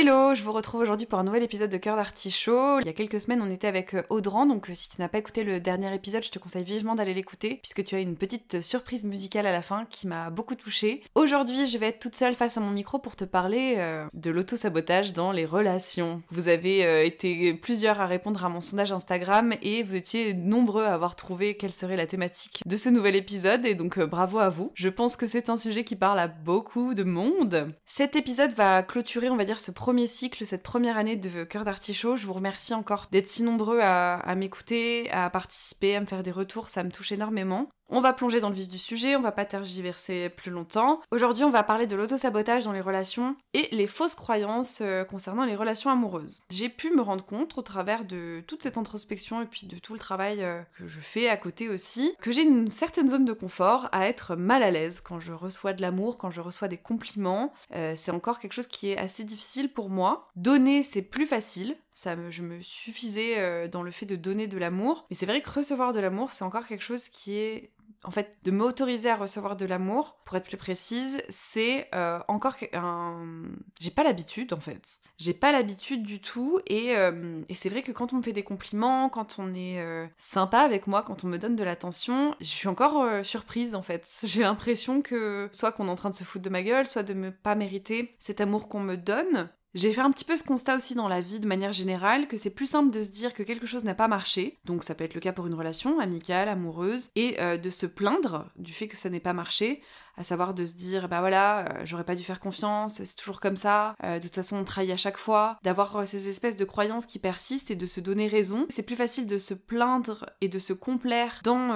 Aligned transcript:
Hello, 0.00 0.34
je 0.34 0.42
vous 0.42 0.52
retrouve 0.52 0.80
aujourd'hui 0.80 1.06
pour 1.06 1.18
un 1.18 1.24
nouvel 1.24 1.42
épisode 1.42 1.68
de 1.68 1.76
Cœur 1.76 1.94
d'Artichaut. 1.94 2.80
Il 2.80 2.86
y 2.86 2.88
a 2.88 2.94
quelques 2.94 3.20
semaines, 3.20 3.42
on 3.42 3.50
était 3.50 3.66
avec 3.66 3.92
euh, 3.92 4.02
Audran, 4.08 4.46
donc 4.46 4.70
euh, 4.70 4.72
si 4.74 4.88
tu 4.88 4.98
n'as 4.98 5.08
pas 5.08 5.18
écouté 5.18 5.44
le 5.44 5.60
dernier 5.60 5.94
épisode, 5.94 6.24
je 6.24 6.30
te 6.30 6.38
conseille 6.38 6.64
vivement 6.64 6.94
d'aller 6.94 7.12
l'écouter, 7.12 7.60
puisque 7.62 7.84
tu 7.84 7.96
as 7.96 8.00
une 8.00 8.16
petite 8.16 8.62
surprise 8.62 9.04
musicale 9.04 9.44
à 9.44 9.52
la 9.52 9.60
fin 9.60 9.84
qui 9.90 10.06
m'a 10.06 10.30
beaucoup 10.30 10.54
touchée. 10.54 11.02
Aujourd'hui, 11.14 11.66
je 11.66 11.76
vais 11.76 11.88
être 11.88 11.98
toute 11.98 12.16
seule 12.16 12.34
face 12.34 12.56
à 12.56 12.62
mon 12.62 12.70
micro 12.70 12.98
pour 12.98 13.14
te 13.14 13.24
parler 13.24 13.74
euh, 13.76 14.06
de 14.14 14.30
l'auto-sabotage 14.30 15.12
dans 15.12 15.32
les 15.32 15.44
relations. 15.44 16.22
Vous 16.30 16.48
avez 16.48 17.04
été 17.04 17.52
plusieurs 17.52 18.00
à 18.00 18.06
répondre 18.06 18.42
à 18.42 18.48
mon 18.48 18.62
sondage 18.62 18.92
Instagram 18.92 19.52
et 19.60 19.82
vous 19.82 19.96
étiez 19.96 20.32
nombreux 20.32 20.84
à 20.84 20.94
avoir 20.94 21.14
trouvé 21.14 21.58
quelle 21.58 21.74
serait 21.74 21.98
la 21.98 22.06
thématique 22.06 22.62
de 22.64 22.76
ce 22.78 22.88
nouvel 22.88 23.16
épisode, 23.16 23.66
et 23.66 23.74
donc 23.74 24.00
bravo 24.00 24.38
à 24.38 24.48
vous. 24.48 24.72
Je 24.76 24.88
pense 24.88 25.16
que 25.16 25.26
c'est 25.26 25.50
un 25.50 25.58
sujet 25.58 25.84
qui 25.84 25.94
parle 25.94 26.20
à 26.20 26.26
beaucoup 26.26 26.94
de 26.94 27.02
monde. 27.02 27.74
Cet 27.84 28.16
épisode 28.16 28.54
va 28.54 28.82
clôturer, 28.82 29.28
on 29.28 29.36
va 29.36 29.44
dire, 29.44 29.60
ce 29.60 29.70
premier 29.90 30.06
cycle, 30.06 30.46
cette 30.46 30.62
première 30.62 30.96
année 30.96 31.16
de 31.16 31.42
Cœur 31.42 31.64
d'Artichaut. 31.64 32.16
Je 32.16 32.24
vous 32.24 32.32
remercie 32.32 32.74
encore 32.74 33.08
d'être 33.10 33.26
si 33.26 33.42
nombreux 33.42 33.80
à, 33.82 34.34
m'écouter, 34.36 35.10
à 35.10 35.28
participer, 35.30 35.96
à 35.96 36.00
me 36.00 36.06
faire 36.06 36.22
des 36.22 36.30
retours, 36.30 36.68
ça 36.68 36.84
me 36.84 36.92
touche 36.92 37.10
énormément. 37.10 37.68
On 37.92 38.00
va 38.00 38.12
plonger 38.12 38.38
dans 38.38 38.50
le 38.50 38.54
vif 38.54 38.68
du 38.68 38.78
sujet, 38.78 39.16
on 39.16 39.20
va 39.20 39.32
pas 39.32 39.44
tergiverser 39.44 40.28
plus 40.28 40.52
longtemps. 40.52 41.00
Aujourd'hui, 41.10 41.42
on 41.42 41.50
va 41.50 41.64
parler 41.64 41.88
de 41.88 41.96
l'autosabotage 41.96 42.62
dans 42.62 42.72
les 42.72 42.80
relations 42.80 43.34
et 43.52 43.68
les 43.72 43.88
fausses 43.88 44.14
croyances 44.14 44.78
euh, 44.80 45.02
concernant 45.02 45.44
les 45.44 45.56
relations 45.56 45.90
amoureuses. 45.90 46.42
J'ai 46.50 46.68
pu 46.68 46.94
me 46.94 47.02
rendre 47.02 47.24
compte 47.24 47.58
au 47.58 47.62
travers 47.62 48.04
de 48.04 48.44
toute 48.46 48.62
cette 48.62 48.78
introspection 48.78 49.42
et 49.42 49.46
puis 49.46 49.66
de 49.66 49.76
tout 49.76 49.92
le 49.92 49.98
travail 49.98 50.44
euh, 50.44 50.62
que 50.78 50.86
je 50.86 51.00
fais 51.00 51.28
à 51.28 51.36
côté 51.36 51.68
aussi, 51.68 52.14
que 52.20 52.30
j'ai 52.30 52.42
une 52.42 52.70
certaine 52.70 53.08
zone 53.08 53.24
de 53.24 53.32
confort 53.32 53.88
à 53.90 54.06
être 54.06 54.36
mal 54.36 54.62
à 54.62 54.70
l'aise 54.70 55.00
quand 55.00 55.18
je 55.18 55.32
reçois 55.32 55.72
de 55.72 55.82
l'amour, 55.82 56.16
quand 56.16 56.30
je 56.30 56.40
reçois 56.40 56.68
des 56.68 56.78
compliments. 56.78 57.52
Euh, 57.74 57.94
c'est 57.96 58.12
encore 58.12 58.38
quelque 58.38 58.52
chose 58.52 58.68
qui 58.68 58.90
est 58.90 58.98
assez 58.98 59.24
difficile 59.24 59.68
pour 59.68 59.90
moi. 59.90 60.28
Donner, 60.36 60.84
c'est 60.84 61.02
plus 61.02 61.26
facile. 61.26 61.76
Ça 61.92 62.14
je 62.30 62.42
me 62.42 62.62
suffisais 62.62 63.68
dans 63.68 63.82
le 63.82 63.90
fait 63.90 64.06
de 64.06 64.16
donner 64.16 64.46
de 64.46 64.56
l'amour. 64.58 65.06
Mais 65.10 65.16
c'est 65.16 65.26
vrai 65.26 65.40
que 65.40 65.50
recevoir 65.50 65.92
de 65.92 65.98
l'amour, 65.98 66.30
c'est 66.30 66.44
encore 66.44 66.66
quelque 66.66 66.84
chose 66.84 67.08
qui 67.08 67.36
est 67.36 67.70
en 68.04 68.10
fait, 68.10 68.38
de 68.44 68.50
m'autoriser 68.50 69.10
à 69.10 69.16
recevoir 69.16 69.56
de 69.56 69.66
l'amour, 69.66 70.16
pour 70.24 70.36
être 70.36 70.44
plus 70.44 70.56
précise, 70.56 71.22
c'est 71.28 71.88
euh, 71.94 72.18
encore 72.28 72.54
un... 72.72 73.42
J'ai 73.78 73.90
pas 73.90 74.04
l'habitude, 74.04 74.52
en 74.54 74.60
fait. 74.60 75.00
J'ai 75.18 75.34
pas 75.34 75.52
l'habitude 75.52 76.02
du 76.02 76.20
tout, 76.20 76.60
et, 76.66 76.96
euh, 76.96 77.40
et 77.48 77.54
c'est 77.54 77.68
vrai 77.68 77.82
que 77.82 77.92
quand 77.92 78.12
on 78.12 78.16
me 78.16 78.22
fait 78.22 78.32
des 78.32 78.42
compliments, 78.42 79.10
quand 79.10 79.36
on 79.38 79.52
est 79.54 79.80
euh, 79.80 80.06
sympa 80.16 80.60
avec 80.60 80.86
moi, 80.86 81.02
quand 81.02 81.24
on 81.24 81.28
me 81.28 81.36
donne 81.36 81.56
de 81.56 81.64
l'attention, 81.64 82.34
je 82.40 82.46
suis 82.46 82.68
encore 82.68 83.24
surprise, 83.24 83.74
en 83.74 83.82
fait. 83.82 84.08
J'ai 84.24 84.42
l'impression 84.42 85.02
que 85.02 85.50
soit 85.52 85.72
qu'on 85.72 85.88
est 85.88 85.90
en 85.90 85.94
train 85.94 86.10
de 86.10 86.14
se 86.14 86.24
foutre 86.24 86.44
de 86.44 86.50
ma 86.50 86.62
gueule, 86.62 86.86
soit 86.86 87.02
de 87.02 87.12
ne 87.12 87.28
pas 87.28 87.54
mériter 87.54 88.14
cet 88.18 88.40
amour 88.40 88.68
qu'on 88.68 88.80
me 88.80 88.96
donne, 88.96 89.50
j'ai 89.74 89.92
fait 89.92 90.00
un 90.00 90.10
petit 90.10 90.24
peu 90.24 90.36
ce 90.36 90.44
constat 90.44 90.76
aussi 90.76 90.94
dans 90.94 91.08
la 91.08 91.20
vie 91.20 91.40
de 91.40 91.46
manière 91.46 91.72
générale, 91.72 92.26
que 92.26 92.36
c'est 92.36 92.50
plus 92.50 92.66
simple 92.66 92.90
de 92.90 93.02
se 93.02 93.10
dire 93.10 93.34
que 93.34 93.42
quelque 93.42 93.66
chose 93.66 93.84
n'a 93.84 93.94
pas 93.94 94.08
marché, 94.08 94.58
donc 94.64 94.84
ça 94.84 94.94
peut 94.94 95.04
être 95.04 95.14
le 95.14 95.20
cas 95.20 95.32
pour 95.32 95.46
une 95.46 95.54
relation 95.54 96.00
amicale, 96.00 96.48
amoureuse, 96.48 97.10
et 97.16 97.36
de 97.58 97.70
se 97.70 97.86
plaindre 97.86 98.46
du 98.56 98.72
fait 98.72 98.88
que 98.88 98.96
ça 98.96 99.10
n'ait 99.10 99.20
pas 99.20 99.32
marché, 99.32 99.82
à 100.20 100.24
savoir 100.24 100.54
de 100.54 100.66
se 100.66 100.74
dire 100.74 101.08
bah 101.08 101.20
voilà 101.20 101.60
euh, 101.60 101.82
j'aurais 101.84 102.04
pas 102.04 102.14
dû 102.14 102.22
faire 102.22 102.40
confiance 102.40 103.02
c'est 103.02 103.16
toujours 103.16 103.40
comme 103.40 103.56
ça 103.56 103.94
euh, 104.04 104.18
de 104.18 104.22
toute 104.22 104.34
façon 104.34 104.56
on 104.56 104.64
trahit 104.64 104.90
à 104.90 104.96
chaque 104.96 105.16
fois. 105.16 105.58
D'avoir 105.62 105.96
euh, 105.96 106.04
ces 106.04 106.28
espèces 106.28 106.56
de 106.56 106.64
croyances 106.64 107.06
qui 107.06 107.18
persistent 107.18 107.70
et 107.70 107.76
de 107.76 107.86
se 107.86 108.00
donner 108.00 108.28
raison 108.28 108.66
c'est 108.68 108.82
plus 108.82 108.96
facile 108.96 109.26
de 109.26 109.38
se 109.38 109.54
plaindre 109.54 110.26
et 110.40 110.48
de 110.48 110.58
se 110.58 110.72
complaire 110.72 111.40
dans 111.42 111.70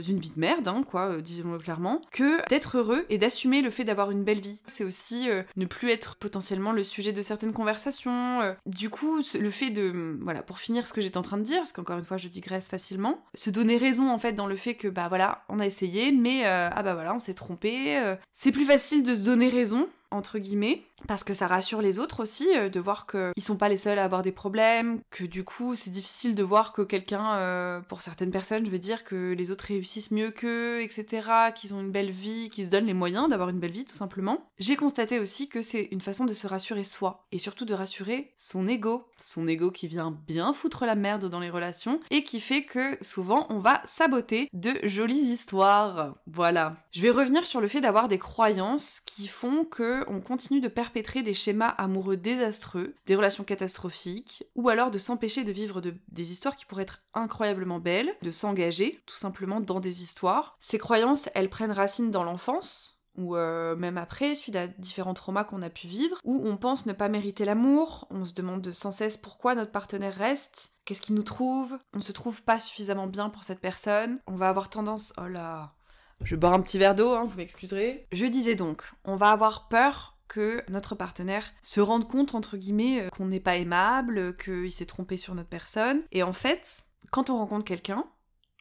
une 0.00 0.18
vie 0.18 0.30
de 0.30 0.40
merde 0.40 0.68
hein, 0.68 0.82
quoi 0.88 1.20
disons-le 1.20 1.58
clairement 1.58 2.00
que 2.10 2.46
d'être 2.48 2.78
heureux 2.78 3.04
et 3.10 3.18
d'assumer 3.18 3.62
le 3.62 3.70
fait 3.70 3.84
d'avoir 3.84 4.10
une 4.10 4.24
belle 4.24 4.40
vie. 4.40 4.62
C'est 4.66 4.84
aussi 4.84 5.28
ne 5.56 5.64
plus 5.66 5.90
être 5.90 6.16
potentiellement 6.16 6.72
le 6.72 6.84
sujet 6.84 7.12
de 7.12 7.22
certaines 7.22 7.39
conversations 7.52 8.54
du 8.66 8.90
coup 8.90 9.20
le 9.38 9.50
fait 9.50 9.70
de 9.70 10.18
voilà 10.20 10.42
pour 10.42 10.58
finir 10.58 10.86
ce 10.86 10.92
que 10.92 11.00
j'étais 11.00 11.16
en 11.16 11.22
train 11.22 11.38
de 11.38 11.42
dire 11.42 11.58
parce 11.58 11.72
qu'encore 11.72 11.98
une 11.98 12.04
fois 12.04 12.16
je 12.16 12.28
digresse 12.28 12.68
facilement 12.68 13.22
se 13.34 13.50
donner 13.50 13.76
raison 13.76 14.10
en 14.10 14.18
fait 14.18 14.32
dans 14.32 14.46
le 14.46 14.56
fait 14.56 14.74
que 14.74 14.88
bah 14.88 15.08
voilà 15.08 15.42
on 15.48 15.58
a 15.58 15.66
essayé 15.66 16.12
mais 16.12 16.44
ah 16.44 16.82
bah 16.82 16.94
voilà 16.94 17.14
on 17.14 17.20
s'est 17.20 17.34
trompé 17.34 17.98
euh, 17.98 18.16
c'est 18.32 18.52
plus 18.52 18.64
facile 18.64 19.02
de 19.02 19.14
se 19.14 19.22
donner 19.22 19.48
raison 19.48 19.88
entre 20.12 20.38
guillemets, 20.38 20.82
parce 21.06 21.24
que 21.24 21.34
ça 21.34 21.46
rassure 21.46 21.82
les 21.82 21.98
autres 21.98 22.20
aussi 22.22 22.48
euh, 22.56 22.68
de 22.68 22.80
voir 22.80 23.06
qu'ils 23.06 23.42
sont 23.42 23.56
pas 23.56 23.68
les 23.68 23.76
seuls 23.76 23.98
à 23.98 24.04
avoir 24.04 24.22
des 24.22 24.32
problèmes, 24.32 24.98
que 25.10 25.24
du 25.24 25.44
coup 25.44 25.76
c'est 25.76 25.90
difficile 25.90 26.34
de 26.34 26.42
voir 26.42 26.72
que 26.72 26.82
quelqu'un, 26.82 27.34
euh, 27.34 27.80
pour 27.80 28.02
certaines 28.02 28.30
personnes, 28.30 28.64
je 28.64 28.70
veux 28.70 28.78
dire 28.78 29.04
que 29.04 29.32
les 29.32 29.50
autres 29.50 29.66
réussissent 29.66 30.10
mieux 30.10 30.30
qu'eux, 30.30 30.82
etc., 30.82 31.28
qu'ils 31.54 31.74
ont 31.74 31.80
une 31.80 31.90
belle 31.90 32.10
vie, 32.10 32.48
qu'ils 32.48 32.66
se 32.66 32.70
donnent 32.70 32.86
les 32.86 32.94
moyens 32.94 33.28
d'avoir 33.28 33.48
une 33.48 33.58
belle 33.58 33.72
vie 33.72 33.84
tout 33.84 33.94
simplement. 33.94 34.48
J'ai 34.58 34.76
constaté 34.76 35.18
aussi 35.18 35.48
que 35.48 35.62
c'est 35.62 35.88
une 35.90 36.00
façon 36.00 36.24
de 36.24 36.34
se 36.34 36.46
rassurer 36.46 36.84
soi, 36.84 37.26
et 37.32 37.38
surtout 37.38 37.64
de 37.64 37.74
rassurer 37.74 38.32
son 38.36 38.68
ego, 38.68 39.08
son 39.16 39.48
ego 39.48 39.70
qui 39.70 39.88
vient 39.88 40.16
bien 40.26 40.52
foutre 40.52 40.86
la 40.86 40.94
merde 40.94 41.26
dans 41.26 41.40
les 41.40 41.50
relations, 41.50 42.00
et 42.10 42.22
qui 42.24 42.40
fait 42.40 42.64
que 42.64 42.96
souvent 43.00 43.46
on 43.50 43.58
va 43.58 43.80
saboter 43.84 44.48
de 44.52 44.74
jolies 44.84 45.32
histoires. 45.32 46.14
Voilà. 46.26 46.76
Je 46.92 47.02
vais 47.02 47.10
revenir 47.10 47.46
sur 47.46 47.60
le 47.60 47.68
fait 47.68 47.80
d'avoir 47.80 48.08
des 48.08 48.18
croyances 48.18 49.00
qui 49.00 49.26
font 49.26 49.64
que 49.64 50.04
on 50.08 50.20
continue 50.20 50.60
de 50.60 50.68
perpétrer 50.68 50.89
des 51.22 51.34
schémas 51.34 51.68
amoureux 51.68 52.16
désastreux, 52.16 52.94
des 53.06 53.16
relations 53.16 53.44
catastrophiques, 53.44 54.44
ou 54.54 54.68
alors 54.68 54.90
de 54.90 54.98
s'empêcher 54.98 55.44
de 55.44 55.52
vivre 55.52 55.80
des 55.80 56.32
histoires 56.32 56.56
qui 56.56 56.66
pourraient 56.66 56.82
être 56.82 57.02
incroyablement 57.14 57.78
belles, 57.78 58.14
de 58.22 58.30
s'engager 58.30 59.00
tout 59.06 59.16
simplement 59.16 59.60
dans 59.60 59.80
des 59.80 60.02
histoires. 60.02 60.56
Ces 60.60 60.78
croyances, 60.78 61.28
elles 61.34 61.50
prennent 61.50 61.72
racine 61.72 62.10
dans 62.10 62.24
l'enfance, 62.24 63.00
ou 63.16 63.36
euh, 63.36 63.76
même 63.76 63.98
après, 63.98 64.34
suite 64.34 64.56
à 64.56 64.66
différents 64.66 65.14
traumas 65.14 65.44
qu'on 65.44 65.62
a 65.62 65.70
pu 65.70 65.86
vivre, 65.86 66.18
où 66.24 66.42
on 66.44 66.56
pense 66.56 66.86
ne 66.86 66.92
pas 66.92 67.08
mériter 67.08 67.44
l'amour, 67.44 68.06
on 68.10 68.24
se 68.24 68.34
demande 68.34 68.72
sans 68.72 68.92
cesse 68.92 69.16
pourquoi 69.16 69.54
notre 69.54 69.72
partenaire 69.72 70.14
reste, 70.14 70.72
qu'est-ce 70.84 71.00
qu'il 71.00 71.14
nous 71.14 71.22
trouve, 71.22 71.78
on 71.92 72.00
se 72.00 72.12
trouve 72.12 72.42
pas 72.44 72.58
suffisamment 72.58 73.06
bien 73.06 73.30
pour 73.30 73.44
cette 73.44 73.60
personne, 73.60 74.20
on 74.26 74.36
va 74.36 74.48
avoir 74.48 74.70
tendance, 74.70 75.12
oh 75.18 75.26
là, 75.26 75.74
je 76.22 76.34
vais 76.34 76.40
boire 76.40 76.52
un 76.52 76.60
petit 76.60 76.78
verre 76.78 76.94
d'eau, 76.94 77.14
hein, 77.14 77.24
vous 77.24 77.36
m'excuserez. 77.36 78.06
Je 78.12 78.26
disais 78.26 78.54
donc, 78.54 78.82
on 79.04 79.16
va 79.16 79.30
avoir 79.30 79.68
peur 79.68 80.18
que 80.30 80.62
notre 80.70 80.94
partenaire 80.94 81.52
se 81.60 81.80
rende 81.80 82.08
compte, 82.08 82.34
entre 82.34 82.56
guillemets, 82.56 83.02
euh, 83.02 83.08
qu'on 83.10 83.26
n'est 83.26 83.40
pas 83.40 83.56
aimable, 83.56 84.36
qu'il 84.36 84.70
s'est 84.70 84.86
trompé 84.86 85.16
sur 85.16 85.34
notre 85.34 85.48
personne. 85.48 86.02
Et 86.12 86.22
en 86.22 86.32
fait, 86.32 86.84
quand 87.10 87.28
on 87.28 87.36
rencontre 87.36 87.64
quelqu'un 87.64 88.04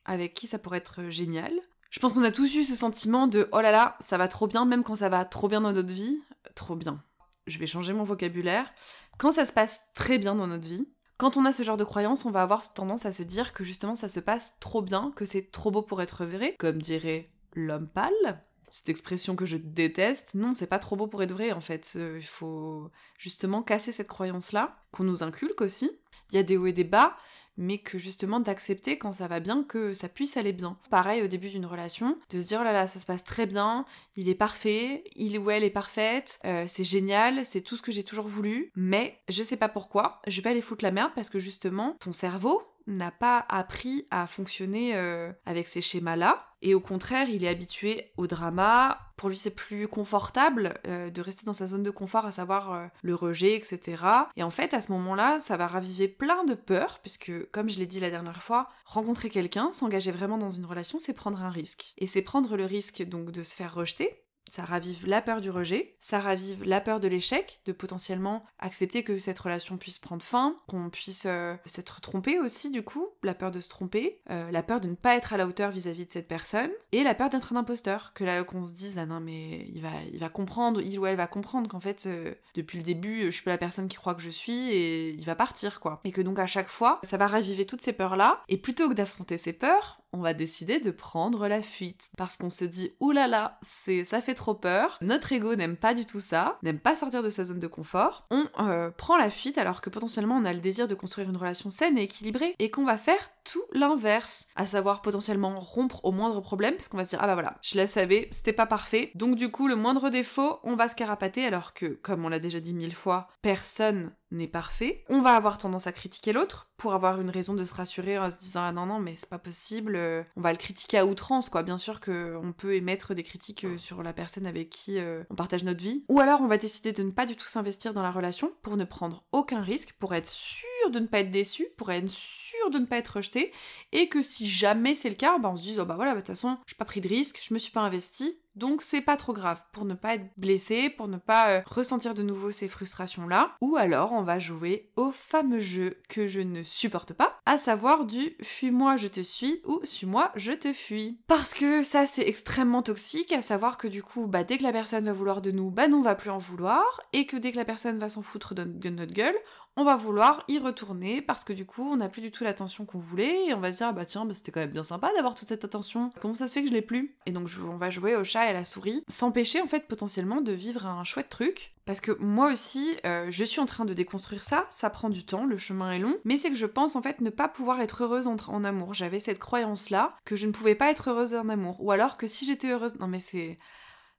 avec 0.03 0.34
qui 0.34 0.47
ça 0.47 0.57
pourrait 0.57 0.80
être 0.80 1.09
génial, 1.09 1.53
je 1.91 2.00
pense 2.00 2.13
qu'on 2.13 2.24
a 2.24 2.31
tous 2.31 2.56
eu 2.56 2.63
ce 2.63 2.75
sentiment 2.75 3.28
de 3.28 3.47
oh 3.52 3.62
là 3.62 3.72
là, 3.72 3.96
ça 4.00 4.18
va 4.18 4.28
trop 4.28 4.47
bien, 4.47 4.66
même 4.66 4.84
quand 4.84 4.96
ça 4.96 5.09
va 5.09 5.24
trop 5.25 5.47
bien 5.47 5.62
dans 5.62 5.72
notre 5.72 5.94
vie, 5.94 6.19
trop 6.56 6.75
bien. 6.75 7.03
Je 7.46 7.59
vais 7.59 7.68
changer 7.68 7.94
mon 7.94 8.03
vocabulaire. 8.03 8.72
Quand 9.19 9.31
ça 9.31 9.46
se 9.46 9.53
passe 9.53 9.84
très 9.94 10.18
bien 10.18 10.36
dans 10.36 10.47
notre 10.47 10.68
vie, 10.68 10.88
quand 11.18 11.38
on 11.38 11.46
a 11.46 11.51
ce 11.51 11.63
genre 11.63 11.78
de 11.78 11.84
croyance, 11.84 12.25
on 12.25 12.31
va 12.31 12.41
avoir 12.41 12.74
tendance 12.74 13.06
à 13.06 13.12
se 13.12 13.24
dire 13.24 13.53
que 13.53 13.63
justement 13.63 13.96
ça 13.96 14.07
se 14.07 14.19
passe 14.19 14.57
trop 14.59 14.81
bien, 14.81 15.12
que 15.16 15.25
c'est 15.25 15.51
trop 15.51 15.69
beau 15.69 15.84
pour 15.84 16.01
être 16.01 16.25
vrai, 16.25 16.56
comme 16.57 16.81
dirait 16.81 17.28
l'homme 17.53 17.88
pâle. 17.88 18.41
Cette 18.72 18.90
expression 18.90 19.35
que 19.35 19.46
je 19.46 19.57
déteste, 19.57 20.34
non, 20.34 20.53
c'est 20.53 20.68
pas 20.68 20.80
trop 20.80 20.96
beau 20.96 21.07
pour 21.07 21.24
être 21.24 21.34
vrai 21.34 21.52
en 21.52 21.62
fait. 21.62 21.94
Euh, 21.96 22.18
il 22.19 22.25
faut 22.25 22.90
justement 23.18 23.63
casser 23.63 23.91
cette 23.91 24.07
croyance-là, 24.07 24.78
qu'on 24.91 25.03
nous 25.03 25.24
inculque 25.24 25.62
aussi. 25.62 25.91
Il 26.31 26.35
y 26.35 26.40
a 26.40 26.44
des 26.44 26.57
hauts 26.57 26.68
et 26.68 26.74
des 26.74 26.84
bas, 26.84 27.18
mais 27.59 27.78
que 27.78 27.97
justement 27.97 28.40
d'accepter 28.40 28.97
quand 28.97 29.12
ça 29.12 29.28
va 29.28 29.40
bien 29.40 29.63
que 29.63 29.94
ça 29.94 30.07
puisse 30.07 30.38
aller 30.38 30.53
bien. 30.53 30.78
Pareil 30.90 31.22
au 31.22 31.28
début 31.28 31.50
d'une 31.50 31.66
relation, 31.66 32.18
de 32.30 32.40
se 32.40 32.47
dire 32.47 32.59
oh 32.62 32.63
là 32.63 32.72
là, 32.72 32.88
ça 32.88 33.00
se 33.00 33.06
passe 33.06 33.24
très 33.24 33.46
bien, 33.46 33.85
il 34.16 34.30
est 34.30 34.35
parfait, 34.35 35.03
il 35.16 35.38
ou 35.38 35.51
elle 35.51 35.63
est 35.63 35.69
parfaite, 35.69 36.40
euh, 36.46 36.66
c'est 36.68 36.86
génial, 36.86 37.46
c'est 37.46 37.62
tout 37.62 37.75
ce 37.75 37.81
que 37.81 37.91
j'ai 37.91 38.03
toujours 38.03 38.28
voulu, 38.28 38.72
mais 38.75 39.19
je 39.28 39.44
sais 39.44 39.57
pas 39.57 39.69
pourquoi, 39.69 40.22
je 40.25 40.41
vais 40.41 40.51
aller 40.51 40.62
foutre 40.62 40.86
la 40.86 40.91
merde 40.91 41.12
parce 41.13 41.30
que 41.30 41.38
justement, 41.38 41.97
ton 42.00 42.13
cerveau, 42.13 42.63
n'a 42.89 43.11
pas 43.11 43.45
appris 43.50 44.05
à 44.11 44.27
fonctionner 44.27 44.95
euh, 44.95 45.31
avec 45.45 45.67
ces 45.67 45.81
schémas-là. 45.81 46.45
Et 46.61 46.75
au 46.75 46.81
contraire, 46.81 47.29
il 47.29 47.45
est 47.45 47.47
habitué 47.47 48.11
au 48.17 48.27
drama. 48.27 49.00
Pour 49.16 49.29
lui, 49.29 49.38
c'est 49.38 49.55
plus 49.55 49.88
confortable 49.88 50.74
euh, 50.88 51.09
de 51.09 51.21
rester 51.21 51.45
dans 51.45 51.53
sa 51.53 51.68
zone 51.68 51.83
de 51.83 51.91
confort, 51.91 52.25
à 52.25 52.31
savoir 52.31 52.74
euh, 52.74 52.88
le 53.01 53.15
rejet, 53.15 53.56
etc. 53.56 54.03
Et 54.36 54.44
en 54.44 54.50
fait, 54.50 54.74
à 54.74 54.81
ce 54.81 54.91
moment-là, 54.91 55.39
ça 55.39 55.56
va 55.56 55.68
raviver 55.68 56.07
plein 56.07 56.44
de 56.44 56.56
peurs, 56.56 57.00
puisque, 57.00 57.31
comme 57.51 57.69
je 57.69 57.80
l'ai 57.80 57.86
dit 57.86 58.00
la 58.00 58.09
dernière 58.09 58.44
fois, 58.44 58.69
rencontrer 58.86 59.30
quelqu'un, 59.30 59.71
s'engager 59.71 60.12
vraiment 60.12 60.38
dans 60.38 60.50
une 60.50 60.65
relation, 60.65 61.00
c'est 61.00 61.13
prendre 61.13 61.42
un 61.42 61.50
risque. 61.50 61.94
Et 61.97 62.07
c'est 62.07 62.21
prendre 62.21 62.57
le 62.57 62.65
risque 62.65 63.03
donc 63.03 63.31
de 63.31 63.44
se 63.44 63.56
faire 63.56 63.74
rejeter, 63.74 64.24
ça 64.50 64.66
ravive 64.66 65.07
la 65.07 65.22
peur 65.22 65.42
du 65.42 65.50
rejet, 65.50 65.96
ça 66.01 66.19
ravive 66.19 66.63
la 66.63 66.81
peur 66.81 67.00
de 67.00 67.07
l'échec, 67.07 67.60
de 67.66 67.72
potentiellement 67.72 68.44
accepter 68.60 69.04
que 69.04 69.18
cette 69.18 69.40
relation 69.40 69.78
puisse 69.78 70.00
prendre 70.00 70.24
fin, 70.24 70.56
qu'on 70.68 70.90
puisse 70.90 71.24
euh, 71.25 71.56
s'être 71.66 72.01
trompé 72.01 72.40
aussi 72.40 72.72
du 72.72 72.84
coup, 72.84 73.07
la 73.24 73.34
peur 73.34 73.51
de 73.51 73.60
se 73.60 73.69
tromper, 73.69 74.22
euh, 74.30 74.51
la 74.51 74.63
peur 74.63 74.81
de 74.81 74.88
ne 74.88 74.96
pas 74.96 75.16
être 75.16 75.34
à 75.34 75.38
la 75.38 75.48
hauteur 75.48 75.72
vis-à-vis 75.72 76.06
de 76.06 76.12
cette 76.12 76.28
personne, 76.28 76.72
et 76.92 77.04
la 77.04 77.16
peur 77.16 77.30
d'être 77.30 77.54
un 77.54 77.57
imposteur, 77.57 78.13
que 78.13 78.24
là 78.24 78.44
qu'on 78.44 78.66
se 78.66 78.74
dise 78.74 78.98
ah 78.98 79.06
non 79.06 79.19
mais 79.19 79.68
il 79.74 79.81
va, 79.81 79.92
il 80.12 80.19
va 80.19 80.30
comprendre, 80.30 80.81
il 80.81 80.98
ou 81.00 81.06
elle 81.06 81.18
va 81.18 81.28
comprendre 81.28 81.69
qu'en 81.69 81.80
fait 81.80 82.06
euh, 82.06 82.34
depuis 82.56 82.78
le 82.78 82.84
début 82.84 83.25
je 83.25 83.30
suis 83.30 83.44
pas 83.44 83.52
la 83.52 83.57
personne 83.57 83.88
qui 83.88 83.98
croit 83.98 84.16
que 84.16 84.22
je 84.22 84.30
suis 84.30 84.72
et 84.72 85.12
il 85.12 85.25
va 85.25 85.36
partir 85.36 85.80
quoi. 85.80 86.02
Et 86.04 86.12
que 86.12 86.22
donc 86.22 86.40
à 86.40 86.48
chaque 86.48 86.69
fois 86.69 87.00
ça 87.04 87.18
va 87.18 87.28
raviver 87.28 87.66
toutes 87.66 87.81
ces 87.81 87.94
peurs 87.94 88.16
là, 88.16 88.42
et 88.48 88.57
plutôt 88.57 88.90
que 88.90 88.94
d'affronter 88.94 89.38
ces 89.38 89.54
peurs, 89.54 90.02
on 90.13 90.19
va 90.19 90.33
décider 90.33 90.79
de 90.79 90.91
prendre 90.91 91.47
la 91.47 91.61
fuite. 91.61 92.09
Parce 92.17 92.38
qu'on 92.38 92.50
se 92.50 92.65
dit, 92.65 92.91
oulala, 93.00 93.59
ça 93.61 94.21
fait 94.21 94.33
trop 94.33 94.56
peur. 94.56 94.97
Notre 95.01 95.31
ego 95.31 95.56
n'aime 95.56 95.77
pas 95.77 95.94
du 95.94 96.06
tout 96.06 96.19
ça, 96.19 96.57
n'aime 96.63 96.79
pas 96.79 96.95
sortir 96.95 97.23
de 97.23 97.29
sa 97.29 97.44
zone 97.44 97.59
de 97.59 97.67
confort. 97.67 98.27
On 98.31 98.47
euh, 98.59 98.89
prend 98.89 99.17
la 99.17 99.29
fuite 99.29 99.57
alors 99.57 99.81
que 99.81 99.89
potentiellement 99.89 100.38
on 100.38 100.45
a 100.45 100.53
le 100.53 100.59
désir 100.59 100.88
de 100.88 100.95
construire 100.95 101.29
une 101.29 101.38
relation 101.38 101.69
saine 101.69 101.97
et 101.97 102.03
équilibrée 102.03 102.56
et 102.59 102.71
qu'on 102.71 102.85
va 102.85 102.97
faire 102.97 103.29
tout 103.51 103.63
l'inverse. 103.74 104.48
À 104.56 104.66
savoir 104.66 105.01
potentiellement 105.01 105.56
rompre 105.56 106.04
au 106.04 106.12
moindre 106.12 106.42
problème 106.42 106.75
parce 106.75 106.88
qu'on 106.88 106.98
va 106.98 107.06
se 107.06 107.10
dire, 107.10 107.19
ah 107.22 107.28
bah 107.28 107.34
voilà, 107.34 107.57
je 107.62 107.80
le 107.80 107.88
savais, 107.88 108.28
c'était 108.31 108.54
pas 108.54 108.66
parfait. 108.66 109.12
Donc 109.16 109.36
du 109.36 109.50
coup, 109.50 109.68
le 109.68 109.75
moindre 109.75 110.10
défaut, 110.10 110.60
on 110.63 110.75
va 110.75 110.90
se 110.90 110.96
carapater 110.96 111.46
alors 111.46 111.74
que, 111.74 111.86
comme 111.86 112.25
on 112.25 112.30
l'a 112.30 112.40
déjà 112.40 112.60
dit 112.60 112.74
mille 112.74 112.96
fois, 112.96 113.28
personne 113.42 114.12
n'est 114.31 114.48
parfait. 114.48 115.04
On 115.10 115.22
va 115.22 115.36
avoir 115.36 115.57
tendance 115.57 115.88
à 115.88 115.92
critiquer 115.92 116.34
l'autre 116.34 116.69
pour 116.78 116.94
avoir 116.94 117.19
une 117.19 117.30
raison 117.30 117.54
de 117.54 117.63
se 117.63 117.74
rassurer 117.74 118.18
en 118.18 118.30
se 118.30 118.38
disant 118.38 118.62
ah 118.63 118.72
non 118.72 118.86
non 118.86 119.00
mais 119.00 119.16
c'est 119.16 119.30
pas 119.30 119.40
possible. 119.40 119.95
Euh, 119.95 120.24
on 120.36 120.42
va 120.42 120.52
le 120.52 120.57
critiquer 120.57 120.98
à 120.98 121.06
outrance 121.06 121.50
quoi. 121.50 121.63
Bien 121.63 121.78
sûr 121.78 122.00
que 122.00 122.38
on 122.42 122.54
peut 122.54 122.75
émettre 122.75 123.13
des 123.13 123.24
critiques 123.24 123.66
euh, 123.66 123.78
sur 123.78 124.04
la 124.04 124.13
personne 124.13 124.45
avec 124.45 124.69
qui 124.69 125.00
euh, 125.00 125.24
on 125.30 125.36
partage 125.36 125.63
notre 125.63 125.84
vie. 125.84 126.06
Ou 126.10 126.19
alors 126.19 126.42
on 126.42 126.48
va 126.48 126.57
décider 126.57 126.92
de 126.92 127.04
ne 127.04 127.12
pas 127.12 127.25
du 127.25 127.36
tout 127.36 127.48
s'investir 127.48 127.94
dans 127.94 128.04
la 128.04 128.12
relation 128.12 128.54
pour 128.62 128.78
ne 128.78 128.86
prendre 128.86 129.22
aucun 129.31 129.62
risque, 129.62 129.94
pour 130.00 130.13
être 130.13 130.28
sûr 130.28 130.66
de 130.89 131.00
ne 131.00 131.07
pas 131.07 131.19
être 131.19 131.31
déçu, 131.31 131.68
pour 131.77 131.91
être 131.91 132.09
sûr 132.09 132.69
de 132.71 132.80
ne 132.80 132.86
pas 132.86 132.97
être 132.97 133.18
rejeté 133.18 133.51
et 133.91 134.09
que 134.09 134.24
si 134.24 134.50
jamais 134.50 134.95
c'est 134.95 135.09
le 135.09 135.15
cas, 135.15 135.38
bah 135.38 135.50
on 135.51 135.56
se 135.56 135.63
dise 135.63 135.80
oh 135.80 135.86
bah 135.86 135.95
voilà 135.95 136.12
bah, 136.12 136.18
de 136.18 136.21
toute 136.21 136.36
façon 136.36 136.57
j'ai 136.68 136.75
pas 136.75 136.86
pris 136.86 137.01
de 137.01 137.07
risque, 137.07 137.39
je 137.41 137.53
me 137.53 137.59
suis 137.59 137.71
pas 137.71 137.81
investi, 137.81 138.39
donc 138.56 138.81
c'est 138.81 139.01
pas 139.01 139.15
trop 139.15 139.33
grave 139.33 139.63
pour 139.71 139.86
ne 139.86 139.94
pas 139.94 140.15
être 140.15 140.25
blessé, 140.38 140.89
pour 140.89 141.07
ne 141.07 141.18
pas 141.18 141.50
euh, 141.50 141.62
ressentir 141.65 142.13
de 142.13 142.24
nouveau 142.24 142.51
ces 142.51 142.68
frustrations-là. 142.68 143.56
Ou 143.62 143.77
alors 143.77 144.12
on 144.12 144.21
va 144.21 144.39
jouer 144.39 144.91
au 144.95 145.12
fameux 145.12 145.59
jeu 145.59 145.97
que 146.09 146.27
je 146.27 146.41
ne 146.41 146.63
supporte 146.63 147.13
pas, 147.13 147.39
à 147.45 147.57
savoir 147.57 148.06
du 148.06 148.35
fuis-moi 148.42 148.97
je 148.97 149.07
te 149.07 149.21
suis 149.21 149.62
ou 149.65 149.80
suis-moi 149.83 150.31
je 150.35 150.51
te 150.51 150.74
fuis. 150.74 151.19
Parce 151.27 151.53
que 151.53 151.83
ça 151.83 152.06
c'est 152.06 152.27
extrêmement 152.27 152.81
toxique, 152.81 153.31
à 153.31 153.42
savoir 153.42 153.77
que 153.77 153.88
du 153.88 154.03
coup 154.03 154.27
bah 154.27 154.44
dès 154.44 154.57
que 154.57 154.63
la 154.63 154.74
personne 154.74 155.06
va 155.06 155.13
vouloir 155.13 155.42
de 155.42 155.51
nous, 155.51 155.71
bah 155.71 155.88
non 155.88 156.00
on 156.00 156.01
va 156.01 156.15
plus 156.15 156.30
en 156.30 156.38
vouloir, 156.38 157.01
et 157.13 157.25
que 157.25 157.35
dès 157.35 157.51
que 157.51 157.57
la 157.57 157.65
personne 157.65 158.00
va 158.00 158.09
s'en 158.09 158.21
foutre 158.21 158.56
de, 158.56 158.89
notre 158.89 159.13
gueule, 159.13 159.35
on 159.80 159.86
va 159.86 159.96
vouloir 159.96 160.44
y 160.50 160.60
retourner 160.60 161.22
parce 161.22 161.46
que 161.46 161.54
du 161.54 161.66
coup 161.66 161.90
on 161.90 161.96
n'a 161.96 162.10
plus 162.10 162.22
du 162.22 162.31
tout 162.31 162.44
l'attention 162.44 162.86
qu'on 162.86 162.98
voulait 162.98 163.48
et 163.48 163.54
on 163.54 163.62
va 163.62 163.72
se 163.72 163.78
dire 163.78 163.88
ah 163.88 163.94
bah 163.94 164.06
tiens 164.06 164.26
bah, 164.26 164.34
c'était 164.34 164.52
quand 164.52 164.60
même 164.60 164.72
bien 164.72 164.84
sympa 164.84 165.10
d'avoir 165.16 165.36
toute 165.36 165.48
cette 165.48 165.64
attention. 165.64 166.12
Comment 166.20 166.36
ça 166.36 166.48
se 166.48 166.54
fait 166.54 166.64
que 166.64 166.68
je 166.68 166.74
l'ai 166.74 166.81
plus? 166.81 167.16
Et 167.26 167.31
donc 167.31 167.50
on 167.66 167.78
va 167.78 167.90
jouer 167.90 168.18
au 168.18 168.26
chat 168.26 168.46
et 168.46 168.50
à 168.50 168.54
la 168.54 168.66
souris 168.66 169.04
s'empêcher 169.08 169.62
en 169.62 169.68
fait 169.68 169.88
potentiellement 169.88 170.42
de 170.42 170.52
vivre 170.52 170.86
un 170.86 171.06
chouette 171.06 171.30
truc. 171.30 171.74
Parce 171.86 172.02
que 172.02 172.12
moi 172.20 172.52
aussi, 172.52 172.98
euh, 173.06 173.28
je 173.31 173.44
suis 173.44 173.62
en 173.62 173.66
train 173.66 173.86
de 173.86 173.94
déconstruire 173.96 174.44
ça, 174.44 174.66
ça 174.70 174.90
prend 174.90 175.10
du 175.10 175.26
temps, 175.26 175.46
le 175.46 175.58
chemin 175.58 175.92
est 175.94 175.98
long, 175.98 176.18
mais 176.24 176.38
c'est 176.38 176.50
que 176.50 176.56
je 176.56 176.68
pense 176.68 176.96
en 176.96 177.02
fait 177.02 177.20
ne 177.22 177.31
pas 177.31 177.48
pouvoir 177.48 177.81
être 177.81 178.04
heureuse 178.04 178.28
en, 178.28 178.64
amour. 178.64 178.94
J'avais 178.94 179.20
cette 179.20 179.40
croyance-là 179.40 180.16
que 180.24 180.36
je 180.36 180.46
ne 180.46 180.52
pouvais 180.52 180.76
pas 180.76 180.92
être 180.92 181.10
heureuse 181.10 181.34
en 181.34 181.50
amour, 181.50 181.81
ou 181.81 181.92
alors 181.92 182.18
que 182.18 182.28
si 182.28 182.46
j'étais 182.46 182.68
heureuse... 182.68 183.00
Non 183.00 183.08
mais 183.08 183.20
c'est... 183.20 183.58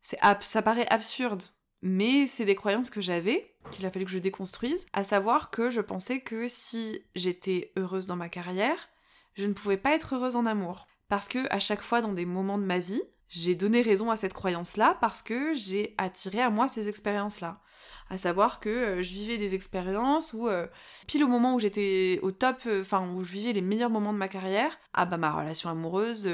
c'est 0.03 0.19
ça 0.41 0.63
paraît 0.63 0.89
absurde, 0.89 1.45
mais 1.83 2.27
c'est 2.27 2.45
des 2.45 2.55
croyances 2.55 2.91
que 2.91 3.01
j'avais, 3.01 3.55
qu'il 3.71 3.87
a 3.87 3.91
fallu 3.91 4.05
que 4.05 4.11
je 4.11 4.19
déconstruise, 4.19 4.87
à 4.93 5.05
savoir 5.05 5.51
que 5.51 5.71
je 5.71 5.81
pensais 5.81 6.21
que 6.21 6.49
si 6.49 7.03
j'étais 7.15 7.73
heureuse 7.77 8.07
dans 8.07 8.17
ma 8.17 8.29
carrière, 8.29 8.89
je 9.35 9.47
ne 9.47 9.53
pouvais 9.53 9.77
pas 9.77 9.95
être 9.95 10.15
heureuse 10.15 10.37
en 10.37 10.47
amour. 10.47 10.87
Parce 11.09 11.29
que 11.29 11.53
à 11.53 11.59
chaque 11.59 11.83
fois 11.83 12.01
dans 12.01 12.13
des 12.13 12.27
moments 12.27 12.59
de 12.59 12.65
ma 12.65 12.79
vie, 12.79 13.03
j'ai 13.31 13.55
donné 13.55 13.81
raison 13.81 14.11
à 14.11 14.17
cette 14.17 14.35
croyance-là 14.35 14.99
parce 15.01 15.23
que 15.23 15.55
j'ai 15.55 15.95
attiré 15.99 16.43
à 16.43 16.51
moi 16.51 16.67
ces 16.67 16.89
expériences-là. 16.89 17.61
À 18.13 18.19
savoir 18.19 18.59
que 18.59 18.69
euh, 18.69 19.03
je 19.03 19.15
vivais 19.15 19.39
des 19.39 19.55
expériences 19.55 20.33
où, 20.33 20.49
euh, 20.49 20.67
pile 21.07 21.23
au 21.23 21.29
moment 21.29 21.55
où 21.55 21.61
j'étais 21.61 22.19
au 22.23 22.33
top, 22.33 22.57
euh, 22.67 22.81
enfin 22.81 23.09
où 23.09 23.23
je 23.23 23.33
vivais 23.33 23.53
les 23.53 23.61
meilleurs 23.61 23.89
moments 23.89 24.13
de 24.13 24.19
ma 24.19 24.27
carrière, 24.27 24.77
ah 24.95 25.07
bah 25.07 25.17
ma 25.17 25.31
relation 25.31 25.71
amoureuse, 25.71 26.29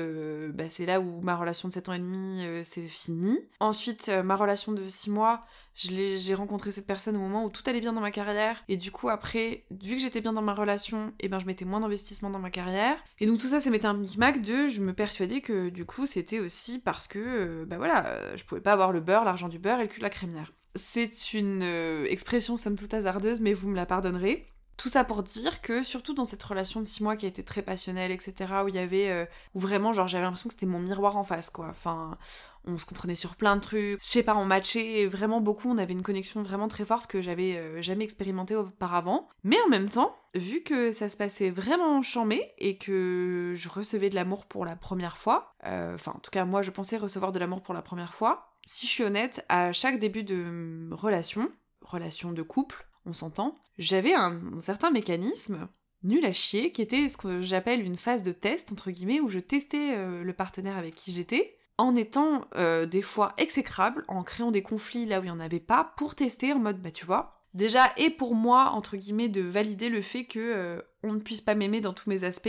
bah, 0.54 0.70
c'est 0.70 0.86
là 0.86 0.98
où 1.00 1.20
ma 1.20 1.36
relation 1.36 1.68
de 1.68 1.74
7 1.74 1.90
ans 1.90 1.92
et 1.92 1.98
demi 1.98 2.42
c'est 2.64 2.88
fini. 2.88 3.38
Ensuite, 3.60 4.08
ma 4.24 4.36
relation 4.36 4.72
de 4.72 4.86
6 4.86 5.10
mois, 5.10 5.44
j'ai 5.76 6.34
rencontré 6.34 6.70
cette 6.70 6.86
personne 6.86 7.16
au 7.16 7.20
moment 7.20 7.44
où 7.44 7.50
tout 7.50 7.62
allait 7.66 7.80
bien 7.80 7.92
dans 7.92 8.00
ma 8.00 8.10
carrière. 8.10 8.64
Et 8.68 8.76
du 8.76 8.90
coup 8.90 9.08
après 9.08 9.64
vu 9.70 9.96
que 9.96 10.02
j'étais 10.02 10.20
bien 10.20 10.32
dans 10.32 10.42
ma 10.42 10.54
relation 10.54 11.08
et 11.20 11.26
eh 11.26 11.28
ben 11.28 11.38
je 11.38 11.46
mettais 11.46 11.64
moins 11.64 11.80
d'investissement 11.80 12.30
dans 12.30 12.38
ma 12.38 12.50
carrière. 12.50 12.96
Et 13.20 13.26
donc 13.26 13.38
tout 13.38 13.48
ça 13.48 13.60
ça 13.60 13.70
mettait 13.70 13.86
un 13.86 13.94
micmac 13.94 14.40
de 14.40 14.68
je 14.68 14.80
me 14.80 14.92
persuadais 14.92 15.40
que 15.40 15.68
du 15.68 15.84
coup 15.84 16.06
c'était 16.06 16.40
aussi 16.40 16.80
parce 16.80 17.06
que 17.06 17.18
euh, 17.18 17.64
bah 17.66 17.76
voilà 17.76 18.36
je 18.36 18.44
pouvais 18.44 18.60
pas 18.60 18.72
avoir 18.72 18.92
le 18.92 19.00
beurre 19.00 19.24
l'argent 19.24 19.48
du 19.48 19.58
beurre 19.58 19.80
et 19.80 19.82
le 19.82 19.88
cul 19.88 19.98
de 19.98 20.04
la 20.04 20.10
crémière. 20.10 20.52
C'est 20.74 21.32
une 21.32 21.62
euh, 21.62 22.06
expression 22.06 22.56
somme 22.56 22.76
toute 22.76 22.94
hasardeuse 22.94 23.40
mais 23.40 23.52
vous 23.52 23.68
me 23.68 23.76
la 23.76 23.86
pardonnerez 23.86 24.46
tout 24.76 24.88
ça 24.88 25.04
pour 25.04 25.22
dire 25.22 25.62
que, 25.62 25.82
surtout 25.82 26.12
dans 26.12 26.24
cette 26.24 26.42
relation 26.42 26.80
de 26.80 26.84
six 26.84 27.02
mois 27.02 27.16
qui 27.16 27.24
a 27.24 27.28
été 27.28 27.42
très 27.42 27.62
passionnelle, 27.62 28.10
etc., 28.10 28.34
où 28.64 28.68
il 28.68 28.74
y 28.74 28.78
avait. 28.78 29.10
Euh, 29.10 29.24
où 29.54 29.60
vraiment, 29.60 29.92
genre, 29.92 30.06
j'avais 30.06 30.24
l'impression 30.24 30.48
que 30.48 30.54
c'était 30.54 30.66
mon 30.66 30.80
miroir 30.80 31.16
en 31.16 31.24
face, 31.24 31.48
quoi. 31.48 31.68
Enfin, 31.70 32.18
on 32.66 32.76
se 32.76 32.84
comprenait 32.84 33.14
sur 33.14 33.36
plein 33.36 33.56
de 33.56 33.60
trucs. 33.60 34.00
Je 34.02 34.06
sais 34.06 34.22
pas, 34.22 34.34
on 34.34 34.44
matchait 34.44 35.06
vraiment 35.06 35.40
beaucoup, 35.40 35.70
on 35.70 35.78
avait 35.78 35.92
une 35.92 36.02
connexion 36.02 36.42
vraiment 36.42 36.68
très 36.68 36.84
forte 36.84 37.06
que 37.06 37.22
j'avais 37.22 37.56
euh, 37.56 37.80
jamais 37.80 38.04
expérimenté 38.04 38.54
auparavant. 38.54 39.28
Mais 39.44 39.56
en 39.64 39.68
même 39.68 39.88
temps, 39.88 40.14
vu 40.34 40.62
que 40.62 40.92
ça 40.92 41.08
se 41.08 41.16
passait 41.16 41.50
vraiment 41.50 42.02
chambé 42.02 42.42
et 42.58 42.76
que 42.76 43.54
je 43.56 43.68
recevais 43.68 44.10
de 44.10 44.14
l'amour 44.14 44.46
pour 44.46 44.66
la 44.66 44.76
première 44.76 45.16
fois, 45.16 45.54
euh, 45.64 45.94
enfin, 45.94 46.12
en 46.14 46.18
tout 46.18 46.30
cas, 46.30 46.44
moi, 46.44 46.62
je 46.62 46.70
pensais 46.70 46.98
recevoir 46.98 47.32
de 47.32 47.38
l'amour 47.38 47.62
pour 47.62 47.74
la 47.74 47.82
première 47.82 48.14
fois. 48.14 48.52
Si 48.66 48.86
je 48.86 48.90
suis 48.90 49.04
honnête, 49.04 49.44
à 49.48 49.72
chaque 49.72 49.98
début 49.98 50.24
de 50.24 50.88
relation, 50.90 51.50
relation 51.80 52.32
de 52.32 52.42
couple, 52.42 52.86
on 53.06 53.12
s'entend, 53.12 53.56
j'avais 53.78 54.14
un, 54.14 54.60
certain 54.60 54.90
mécanisme 54.90 55.68
nul 56.02 56.24
à 56.24 56.32
chier 56.32 56.72
qui 56.72 56.82
était 56.82 57.08
ce 57.08 57.16
que 57.16 57.40
j'appelle 57.40 57.80
une 57.80 57.96
phase 57.96 58.22
de 58.22 58.32
test, 58.32 58.72
entre 58.72 58.90
guillemets, 58.90 59.20
où 59.20 59.28
je 59.28 59.38
testais 59.38 59.96
euh, 59.96 60.22
le 60.22 60.32
partenaire 60.32 60.76
avec 60.76 60.94
qui 60.94 61.12
j'étais, 61.12 61.56
en 61.78 61.94
étant 61.94 62.46
euh, 62.56 62.86
des 62.86 63.02
fois 63.02 63.34
exécrable, 63.38 64.04
en 64.08 64.22
créant 64.22 64.50
des 64.50 64.62
conflits 64.62 65.06
là 65.06 65.20
où 65.20 65.22
il 65.22 65.26
n'y 65.26 65.30
en 65.30 65.40
avait 65.40 65.60
pas, 65.60 65.92
pour 65.96 66.14
tester 66.14 66.52
en 66.52 66.58
mode, 66.58 66.80
bah 66.80 66.90
tu 66.90 67.06
vois, 67.06 67.35
déjà, 67.56 67.92
et 67.96 68.10
pour 68.10 68.34
moi, 68.34 68.70
entre 68.70 68.96
guillemets, 68.96 69.28
de 69.28 69.40
valider 69.40 69.88
le 69.88 70.02
fait 70.02 70.24
que 70.24 70.38
euh, 70.38 70.80
on 71.02 71.12
ne 71.12 71.20
puisse 71.20 71.40
pas 71.40 71.54
m'aimer 71.54 71.80
dans 71.80 71.92
tous 71.92 72.08
mes 72.08 72.22
aspects, 72.22 72.48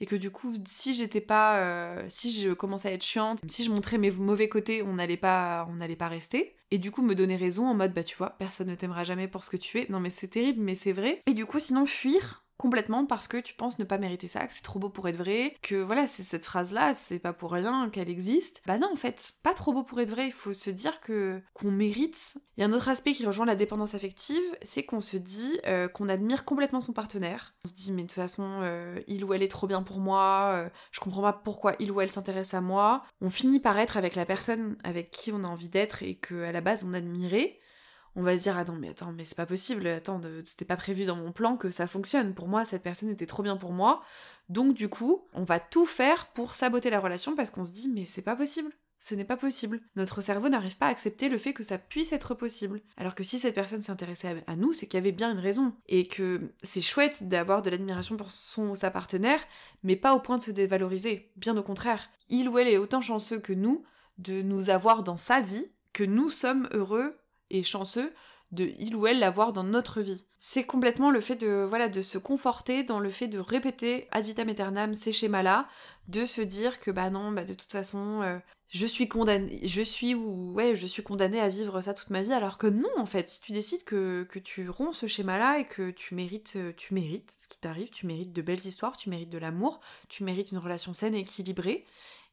et 0.00 0.06
que 0.06 0.16
du 0.16 0.30
coup, 0.30 0.54
si 0.66 0.94
j'étais 0.94 1.20
pas, 1.20 1.98
si 2.08 2.32
je 2.32 2.52
commençais 2.52 2.88
à 2.88 2.92
être 2.92 3.04
chiante, 3.04 3.40
si 3.48 3.64
je 3.64 3.70
montrais 3.70 3.98
mes 3.98 4.10
mauvais 4.10 4.48
côtés, 4.48 4.82
on 4.82 4.94
n'allait 4.94 5.16
pas, 5.16 5.66
on 5.70 5.74
n'allait 5.74 5.96
pas 5.96 6.08
rester 6.08 6.56
et 6.74 6.78
du 6.78 6.90
coup 6.90 7.02
me 7.02 7.14
donner 7.14 7.36
raison 7.36 7.68
en 7.68 7.74
mode 7.74 7.92
bah 7.94 8.02
tu 8.02 8.16
vois, 8.16 8.30
personne 8.30 8.68
ne 8.68 8.74
t'aimera 8.74 9.04
jamais 9.04 9.28
pour 9.28 9.44
ce 9.44 9.50
que 9.50 9.56
tu 9.56 9.78
es. 9.78 9.86
Non 9.90 10.00
mais 10.00 10.10
c'est 10.10 10.26
terrible, 10.26 10.60
mais 10.60 10.74
c'est 10.74 10.90
vrai. 10.90 11.22
Et 11.26 11.32
du 11.32 11.46
coup 11.46 11.60
sinon 11.60 11.86
fuir 11.86 12.43
complètement 12.56 13.06
parce 13.06 13.28
que 13.28 13.36
tu 13.36 13.54
penses 13.54 13.78
ne 13.78 13.84
pas 13.84 13.98
mériter 13.98 14.28
ça, 14.28 14.46
que 14.46 14.54
c'est 14.54 14.62
trop 14.62 14.78
beau 14.78 14.88
pour 14.88 15.08
être 15.08 15.16
vrai, 15.16 15.56
que 15.62 15.76
voilà, 15.76 16.06
c'est 16.06 16.22
cette 16.22 16.44
phrase-là, 16.44 16.94
c'est 16.94 17.18
pas 17.18 17.32
pour 17.32 17.52
rien 17.52 17.90
qu'elle 17.90 18.08
existe. 18.08 18.62
Bah 18.66 18.78
non, 18.78 18.90
en 18.92 18.96
fait, 18.96 19.34
pas 19.42 19.54
trop 19.54 19.72
beau 19.72 19.82
pour 19.82 20.00
être 20.00 20.10
vrai, 20.10 20.26
il 20.26 20.32
faut 20.32 20.52
se 20.52 20.70
dire 20.70 21.00
que 21.00 21.40
qu'on 21.52 21.70
mérite. 21.70 22.36
Il 22.56 22.60
y 22.60 22.64
a 22.64 22.66
un 22.66 22.72
autre 22.72 22.88
aspect 22.88 23.12
qui 23.12 23.26
rejoint 23.26 23.46
la 23.46 23.56
dépendance 23.56 23.94
affective, 23.94 24.42
c'est 24.62 24.84
qu'on 24.84 25.00
se 25.00 25.16
dit 25.16 25.58
euh, 25.66 25.88
qu'on 25.88 26.08
admire 26.08 26.44
complètement 26.44 26.80
son 26.80 26.92
partenaire. 26.92 27.54
On 27.64 27.68
se 27.68 27.74
dit 27.74 27.92
mais 27.92 28.02
de 28.02 28.08
toute 28.08 28.16
façon, 28.16 28.60
euh, 28.62 29.00
il 29.08 29.24
ou 29.24 29.34
elle 29.34 29.42
est 29.42 29.48
trop 29.48 29.66
bien 29.66 29.82
pour 29.82 29.98
moi, 29.98 30.52
euh, 30.54 30.68
je 30.92 31.00
comprends 31.00 31.22
pas 31.22 31.32
pourquoi 31.32 31.74
il 31.80 31.90
ou 31.90 32.00
elle 32.00 32.10
s'intéresse 32.10 32.54
à 32.54 32.60
moi. 32.60 33.02
On 33.20 33.30
finit 33.30 33.60
par 33.60 33.78
être 33.78 33.96
avec 33.96 34.14
la 34.14 34.26
personne 34.26 34.76
avec 34.84 35.10
qui 35.10 35.32
on 35.32 35.44
a 35.44 35.48
envie 35.48 35.68
d'être 35.68 36.02
et 36.02 36.16
que 36.16 36.44
à 36.44 36.52
la 36.52 36.60
base 36.60 36.84
on 36.84 36.92
admirait 36.94 37.58
on 38.16 38.22
va 38.22 38.36
se 38.38 38.44
dire 38.44 38.56
ah 38.56 38.64
non 38.64 38.74
mais 38.74 38.90
attends 38.90 39.12
mais 39.12 39.24
c'est 39.24 39.36
pas 39.36 39.46
possible, 39.46 39.86
attends 39.86 40.20
c'était 40.44 40.64
pas 40.64 40.76
prévu 40.76 41.04
dans 41.04 41.16
mon 41.16 41.32
plan 41.32 41.56
que 41.56 41.70
ça 41.70 41.86
fonctionne. 41.86 42.34
Pour 42.34 42.48
moi 42.48 42.64
cette 42.64 42.82
personne 42.82 43.10
était 43.10 43.26
trop 43.26 43.42
bien 43.42 43.56
pour 43.56 43.72
moi. 43.72 44.02
Donc 44.48 44.74
du 44.74 44.88
coup, 44.88 45.26
on 45.32 45.44
va 45.44 45.58
tout 45.58 45.86
faire 45.86 46.26
pour 46.28 46.54
saboter 46.54 46.90
la 46.90 47.00
relation 47.00 47.34
parce 47.34 47.50
qu'on 47.50 47.64
se 47.64 47.72
dit 47.72 47.88
mais 47.88 48.04
c'est 48.04 48.22
pas 48.22 48.36
possible. 48.36 48.72
Ce 49.04 49.14
n'est 49.14 49.24
pas 49.24 49.36
possible. 49.36 49.80
Notre 49.96 50.22
cerveau 50.22 50.48
n'arrive 50.48 50.78
pas 50.78 50.86
à 50.86 50.90
accepter 50.90 51.28
le 51.28 51.36
fait 51.36 51.52
que 51.52 51.62
ça 51.62 51.76
puisse 51.76 52.14
être 52.14 52.34
possible. 52.34 52.80
Alors 52.96 53.14
que 53.14 53.22
si 53.22 53.38
cette 53.38 53.54
personne 53.54 53.82
s'intéressait 53.82 54.42
à 54.46 54.56
nous, 54.56 54.72
c'est 54.72 54.86
qu'il 54.86 54.96
y 54.96 55.02
avait 55.02 55.12
bien 55.12 55.30
une 55.30 55.40
raison. 55.40 55.74
Et 55.88 56.04
que 56.04 56.54
c'est 56.62 56.80
chouette 56.80 57.28
d'avoir 57.28 57.60
de 57.60 57.68
l'admiration 57.68 58.16
pour 58.16 58.30
son 58.30 58.70
ou 58.70 58.76
sa 58.76 58.90
partenaire, 58.90 59.40
mais 59.82 59.96
pas 59.96 60.14
au 60.14 60.20
point 60.20 60.38
de 60.38 60.42
se 60.42 60.52
dévaloriser. 60.52 61.30
Bien 61.36 61.54
au 61.58 61.62
contraire. 61.62 62.08
Il 62.30 62.48
ou 62.48 62.58
elle 62.58 62.68
est 62.68 62.78
autant 62.78 63.02
chanceux 63.02 63.40
que 63.40 63.52
nous 63.52 63.84
de 64.16 64.40
nous 64.40 64.70
avoir 64.70 65.02
dans 65.02 65.18
sa 65.18 65.42
vie 65.42 65.70
que 65.92 66.04
nous 66.04 66.30
sommes 66.30 66.66
heureux 66.72 67.18
et 67.50 67.62
chanceux 67.62 68.12
de 68.52 68.72
il 68.78 68.94
ou 68.96 69.06
elle 69.06 69.18
l'avoir 69.18 69.52
dans 69.52 69.64
notre 69.64 70.00
vie. 70.00 70.24
C'est 70.38 70.64
complètement 70.64 71.10
le 71.10 71.20
fait 71.20 71.36
de 71.36 71.66
voilà 71.68 71.88
de 71.88 72.02
se 72.02 72.18
conforter 72.18 72.82
dans 72.82 73.00
le 73.00 73.10
fait 73.10 73.28
de 73.28 73.38
répéter 73.38 74.08
ad 74.10 74.24
vitam 74.24 74.48
aeternam 74.48 74.94
ces 74.94 75.12
schémas-là, 75.12 75.68
de 76.08 76.24
se 76.24 76.40
dire 76.40 76.80
que 76.80 76.90
bah 76.90 77.10
non, 77.10 77.32
bah 77.32 77.44
de 77.44 77.54
toute 77.54 77.72
façon 77.72 78.22
euh, 78.22 78.38
je 78.68 78.86
suis 78.86 79.08
condamnée, 79.08 79.60
je 79.62 79.82
suis 79.82 80.14
ou 80.14 80.52
ouais, 80.54 80.76
je 80.76 80.86
suis 80.86 81.02
condamnée 81.02 81.40
à 81.40 81.48
vivre 81.48 81.80
ça 81.80 81.94
toute 81.94 82.10
ma 82.10 82.22
vie 82.22 82.32
alors 82.32 82.58
que 82.58 82.66
non 82.66 82.88
en 82.96 83.06
fait, 83.06 83.28
si 83.28 83.40
tu 83.40 83.52
décides 83.52 83.84
que, 83.84 84.26
que 84.28 84.38
tu 84.38 84.68
romps 84.68 84.92
ce 84.92 85.06
schéma-là 85.06 85.58
et 85.58 85.64
que 85.64 85.90
tu 85.90 86.14
mérites 86.14 86.54
euh, 86.56 86.72
tu 86.76 86.94
mérites 86.94 87.36
ce 87.38 87.48
qui 87.48 87.58
t'arrive, 87.58 87.90
tu 87.90 88.06
mérites 88.06 88.32
de 88.32 88.42
belles 88.42 88.66
histoires, 88.66 88.96
tu 88.96 89.10
mérites 89.10 89.30
de 89.30 89.38
l'amour, 89.38 89.80
tu 90.08 90.24
mérites 90.24 90.52
une 90.52 90.58
relation 90.58 90.92
saine 90.92 91.14
et 91.14 91.20
équilibrée 91.20 91.84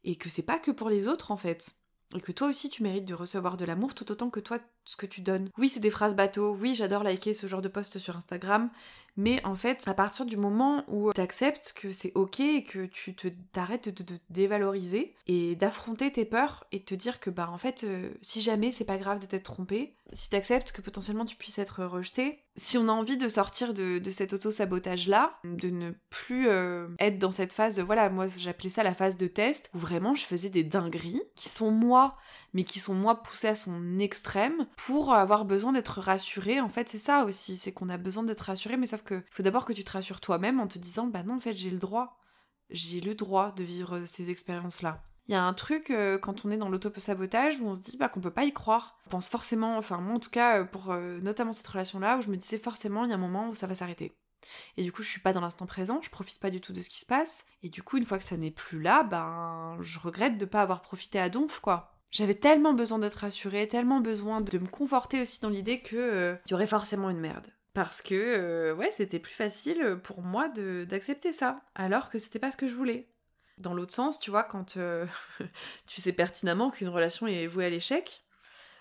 et 0.04 0.16
que 0.16 0.30
c'est 0.30 0.46
pas 0.46 0.60
que 0.60 0.72
pour 0.72 0.90
les 0.90 1.08
autres 1.08 1.32
en 1.32 1.38
fait. 1.38 1.76
Et 2.16 2.20
que 2.20 2.32
toi 2.32 2.48
aussi 2.48 2.70
tu 2.70 2.84
mérites 2.84 3.06
de 3.06 3.14
recevoir 3.14 3.56
de 3.56 3.64
l'amour 3.64 3.94
tout 3.94 4.12
autant 4.12 4.30
que 4.30 4.40
toi 4.40 4.60
ce 4.86 4.98
que 4.98 5.06
tu 5.06 5.22
donnes. 5.22 5.50
Oui, 5.58 5.70
c'est 5.70 5.80
des 5.80 5.90
phrases 5.90 6.16
bateau, 6.16 6.56
oui, 6.56 6.76
j'adore 6.76 7.04
liker 7.04 7.34
ce 7.34 7.48
genre 7.48 7.62
de 7.62 7.68
post 7.68 8.00
sur 8.00 8.16
Instagram, 8.16 8.70
mais 9.18 9.44
en 9.46 9.56
fait, 9.56 9.84
à 9.88 9.94
partir 9.94 10.26
du 10.26 10.38
moment 10.38 10.84
où 10.88 11.12
tu 11.14 11.22
acceptes 11.22 11.74
que 11.76 11.92
c'est 11.92 12.12
ok 12.16 12.40
et 12.40 12.64
que 12.64 12.86
tu 12.86 13.14
te 13.16 13.28
t'arrêtes 13.52 13.90
de 13.90 14.04
te 14.04 14.14
dévaloriser 14.30 15.16
et 15.28 15.56
d'affronter 15.56 16.12
tes 16.12 16.26
peurs 16.26 16.66
et 16.72 16.80
de 16.80 16.86
te 16.86 16.96
dire 16.96 17.20
que 17.20 17.30
bah 17.30 17.50
en 17.52 17.58
fait, 17.58 17.84
euh, 17.84 18.10
si 18.22 18.42
jamais 18.42 18.72
c'est 18.72 18.86
pas 18.86 18.98
grave 18.98 19.20
de 19.20 19.26
t'être 19.26 19.44
trompé, 19.44 19.96
si 20.14 20.30
t'acceptes 20.30 20.72
que 20.72 20.82
potentiellement 20.82 21.26
tu 21.26 21.36
puisses 21.36 21.60
être 21.60 21.84
rejeté, 21.86 22.44
si 22.56 22.78
on 22.78 22.88
a 22.88 22.92
envie 22.92 23.18
de 23.18 23.28
sortir 23.28 23.74
de, 23.74 24.02
cet 24.12 24.34
auto-sabotage-là, 24.34 25.40
de 25.44 25.70
ne 25.70 25.92
plus 26.10 26.48
euh, 26.50 26.88
être 27.00 27.18
dans 27.18 27.32
cette 27.32 27.54
phase, 27.54 27.80
voilà, 27.80 28.10
moi 28.10 28.28
j'appelais 28.28 28.70
ça 28.70 28.84
la 28.84 28.94
phase 28.94 29.18
de 29.18 29.28
test, 29.28 29.70
où 29.74 29.78
vraiment 29.78 30.16
je 30.16 30.26
faisais 30.26 30.50
des 30.50 30.64
dingueries, 30.64 31.22
qui 31.36 31.50
sont 31.50 31.72
moi, 31.72 32.18
mais 32.54 32.64
qui 32.64 32.80
sont 32.80 32.94
moi 32.94 33.24
poussées 33.24 33.48
à 33.48 33.56
son 33.56 34.00
extrême, 34.00 34.68
pour 34.78 35.14
avoir 35.14 35.46
besoin 35.46 35.72
d'être 35.72 36.00
rassurée. 36.00 36.60
En 36.60 36.70
fait, 36.70 36.90
c'est 36.90 36.98
ça 36.98 37.26
aussi, 37.26 37.58
c'est 37.58 37.72
qu'on 37.72 37.90
a 37.90 37.98
besoin 37.98 38.24
d'être 38.24 38.42
rassuré, 38.42 38.78
mais 38.78 38.88
sauf 38.88 39.04
que 39.04 39.24
faut 39.32 39.44
d'abord 39.44 39.66
que 39.66 39.74
tu 39.74 39.84
te 39.84 39.92
rassures 39.92 40.22
toi-même 40.22 40.60
en 40.60 40.68
te 40.68 40.80
disant, 40.80 41.08
bah 41.08 41.24
non, 41.24 41.36
en 41.36 41.40
fait, 41.40 41.56
j'ai 41.56 41.70
le 41.70 41.78
droit. 41.78 42.18
J'ai 42.70 43.02
le 43.02 43.16
droit 43.16 43.52
de 43.52 43.64
vivre 43.64 44.06
ces 44.06 44.30
expériences-là. 44.30 45.04
Il 45.28 45.34
y 45.34 45.36
a 45.36 45.44
un 45.44 45.54
truc 45.54 45.92
euh, 45.92 46.18
quand 46.18 46.46
on 46.46 46.52
est 46.52 46.58
dans 46.58 46.70
l'auto-sabotage 46.70 47.60
où 47.62 47.68
on 47.68 47.76
se 47.76 47.82
dit 47.82 47.98
bah, 47.98 48.10
qu'on 48.10 48.22
peut 48.22 48.32
pas 48.32 48.44
y 48.44 48.54
croire. 48.54 49.00
On 49.08 49.12
pense 49.12 49.30
forcément, 49.30 49.78
enfin 49.78 49.98
moi 49.98 50.16
en 50.16 50.20
tout 50.20 50.30
cas 50.30 50.60
euh, 50.60 50.66
pour 50.66 50.92
euh, 50.92 51.20
notamment 51.22 51.54
cette 51.54 51.68
relation-là 51.68 52.18
où 52.18 52.22
je 52.22 52.30
me 52.30 52.38
disais 52.38 52.58
forcément 52.58 53.06
il 53.06 53.10
y 53.10 53.14
a 53.14 53.16
un 53.16 53.20
moment 53.20 53.48
où 53.50 53.56
ça 53.56 53.68
va 53.68 53.76
s'arrêter. 53.76 54.18
Et 54.78 54.84
du 54.84 54.92
coup 54.92 55.04
je 55.04 55.10
suis 55.10 55.22
pas 55.22 55.32
dans 55.32 55.42
l'instant 55.42 55.68
présent, 55.68 56.02
je 56.02 56.10
profite 56.10 56.40
pas 56.40 56.50
du 56.50 56.60
tout 56.60 56.74
de 56.74 56.82
ce 56.82 56.90
qui 56.90 57.00
se 57.00 57.06
passe. 57.06 57.46
Et 57.62 57.70
du 57.70 57.84
coup 57.84 57.98
une 57.98 58.06
fois 58.06 58.18
que 58.18 58.24
ça 58.24 58.36
n'est 58.36 58.52
plus 58.52 58.82
là, 58.82 59.04
ben 59.04 59.78
je 59.80 60.00
regrette 60.00 60.38
de 60.38 60.46
pas 60.46 60.64
avoir 60.64 60.82
profité 60.82 61.20
à 61.20 61.30
donf 61.30 61.60
quoi. 61.60 62.01
J'avais 62.12 62.36
tellement 62.36 62.74
besoin 62.74 63.00
d'être 63.00 63.16
rassurée, 63.16 63.68
tellement 63.68 64.02
besoin 64.02 64.42
de 64.42 64.58
me 64.58 64.68
conforter 64.68 65.22
aussi 65.22 65.40
dans 65.42 65.50
l'idée 65.50 65.82
que 65.82 66.38
il 66.46 66.52
y 66.52 66.54
aurait 66.54 66.68
forcément 66.68 67.10
une 67.10 67.20
merde. 67.20 67.48
Parce 67.74 68.02
que, 68.02 68.74
ouais, 68.74 68.92
c'était 68.92 69.20
plus 69.20 69.34
facile 69.34 69.98
pour 70.04 70.22
moi 70.22 70.50
d'accepter 70.50 71.32
ça, 71.32 71.62
alors 71.74 72.10
que 72.10 72.18
c'était 72.18 72.40
pas 72.40 72.52
ce 72.52 72.58
que 72.58 72.68
je 72.68 72.76
voulais 72.76 73.08
dans 73.62 73.74
l'autre 73.74 73.94
sens, 73.94 74.20
tu 74.20 74.32
vois, 74.32 74.44
quand 74.44 74.78
euh, 74.78 75.06
tu 75.86 76.02
sais 76.02 76.12
pertinemment 76.12 76.72
qu'une 76.72 76.90
relation 76.90 77.28
est 77.28 77.48
vouée 77.48 77.66
à 77.66 77.70
l'échec, 77.70 78.24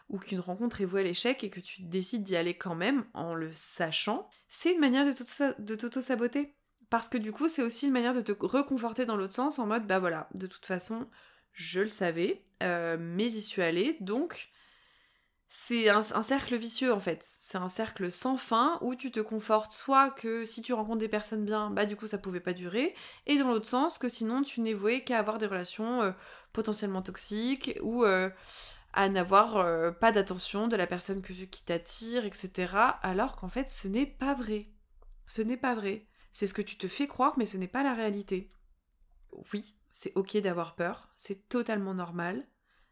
ou 0.09 0.19
qu'une 0.19 0.41
rencontre 0.41 0.81
est 0.81 0.87
vouée 0.87 1.03
à 1.03 1.05
l'échec 1.05 1.45
et 1.45 1.51
que 1.51 1.61
tu 1.61 1.83
décides 1.83 2.25
d'y 2.25 2.35
aller 2.35 2.55
quand 2.55 2.75
même 2.75 3.05
en 3.15 3.35
le 3.35 3.53
sachant, 3.53 4.29
c'est 4.49 4.73
une 4.73 4.81
manière 4.81 5.05
de 5.05 5.75
t'auto-saboter. 5.77 6.57
Parce 6.89 7.09
que 7.09 7.19
du 7.19 7.31
coup, 7.31 7.47
c'est 7.47 7.63
aussi 7.63 7.87
une 7.87 7.93
manière 7.93 8.15
de 8.15 8.21
te 8.21 8.33
reconforter 8.33 9.07
dans 9.07 9.15
l'autre 9.15 9.35
sens 9.35 9.61
en 9.61 9.67
mode, 9.67 9.87
bah 9.87 10.01
voilà, 10.01 10.29
de 10.35 10.49
toute 10.49 10.67
façon, 10.67 11.09
je 11.53 11.81
le 11.81 11.89
savais, 11.89 12.43
euh, 12.63 12.97
mais 12.99 13.29
j'y 13.29 13.43
suis 13.43 13.63
allée, 13.63 13.97
donc 14.01 14.51
c'est 15.49 15.89
un, 15.89 16.03
cercle 16.03 16.57
vicieux 16.57 16.93
en 16.93 17.01
fait. 17.01 17.21
C'est 17.23 17.59
un 17.59 17.69
cercle 17.69 18.11
sans 18.11 18.37
fin 18.37 18.79
où 18.83 18.95
tu 18.95 19.11
te 19.11 19.21
confortes 19.21 19.73
soit 19.73 20.11
que 20.11 20.45
si 20.45 20.63
tu 20.63 20.73
rencontres 20.73 20.99
des 20.99 21.09
personnes 21.09 21.45
bien, 21.45 21.71
bah 21.71 21.87
du 21.87 21.97
coup 21.97 22.07
ça 22.07 22.19
pouvait 22.19 22.41
pas 22.41 22.53
durer, 22.53 22.95
et 23.27 23.39
dans 23.39 23.49
l'autre 23.49 23.67
sens 23.67 23.99
que 23.99 24.09
sinon 24.09 24.43
tu 24.43 24.61
n'es 24.61 24.75
voué 24.75 25.03
qu'à 25.03 25.19
avoir 25.19 25.39
des 25.39 25.47
relations 25.47 26.03
euh, 26.03 26.13
potentiellement 26.53 27.03
toxiques 27.03 27.79
ou 27.83 28.05
euh, 28.05 28.31
à 28.93 29.09
n'avoir 29.09 29.97
pas 29.99 30.11
d'attention 30.13 30.67
de 30.67 30.77
la 30.77 30.87
personne 30.87 31.23
que, 31.23 31.33
qui 31.33 31.65
t'attire, 31.65 32.25
etc. 32.25 32.75
Alors 33.03 33.37
qu'en 33.37 33.49
fait 33.49 33.69
ce 33.71 33.89
n'est 33.89 34.07
pas 34.07 34.35
vrai. 34.35 34.69
Ce 35.27 35.43
n'est 35.43 35.57
pas 35.57 35.75
vrai. 35.75 36.07
C'est 36.33 36.47
ce 36.47 36.55
que 36.55 36.63
tu 36.63 36.77
te 36.77 36.89
fais 36.89 37.07
croire, 37.07 37.35
mais 37.37 37.47
ce 37.47 37.57
n'est 37.57 37.69
pas 37.69 37.83
la 37.83 37.95
réalité. 37.95 38.53
Oui, 39.53 39.77
c'est 39.91 40.13
ok 40.17 40.37
d'avoir 40.39 40.75
peur, 40.75 41.09
c'est 41.17 41.49
totalement 41.49 41.95
normal. 41.95 42.47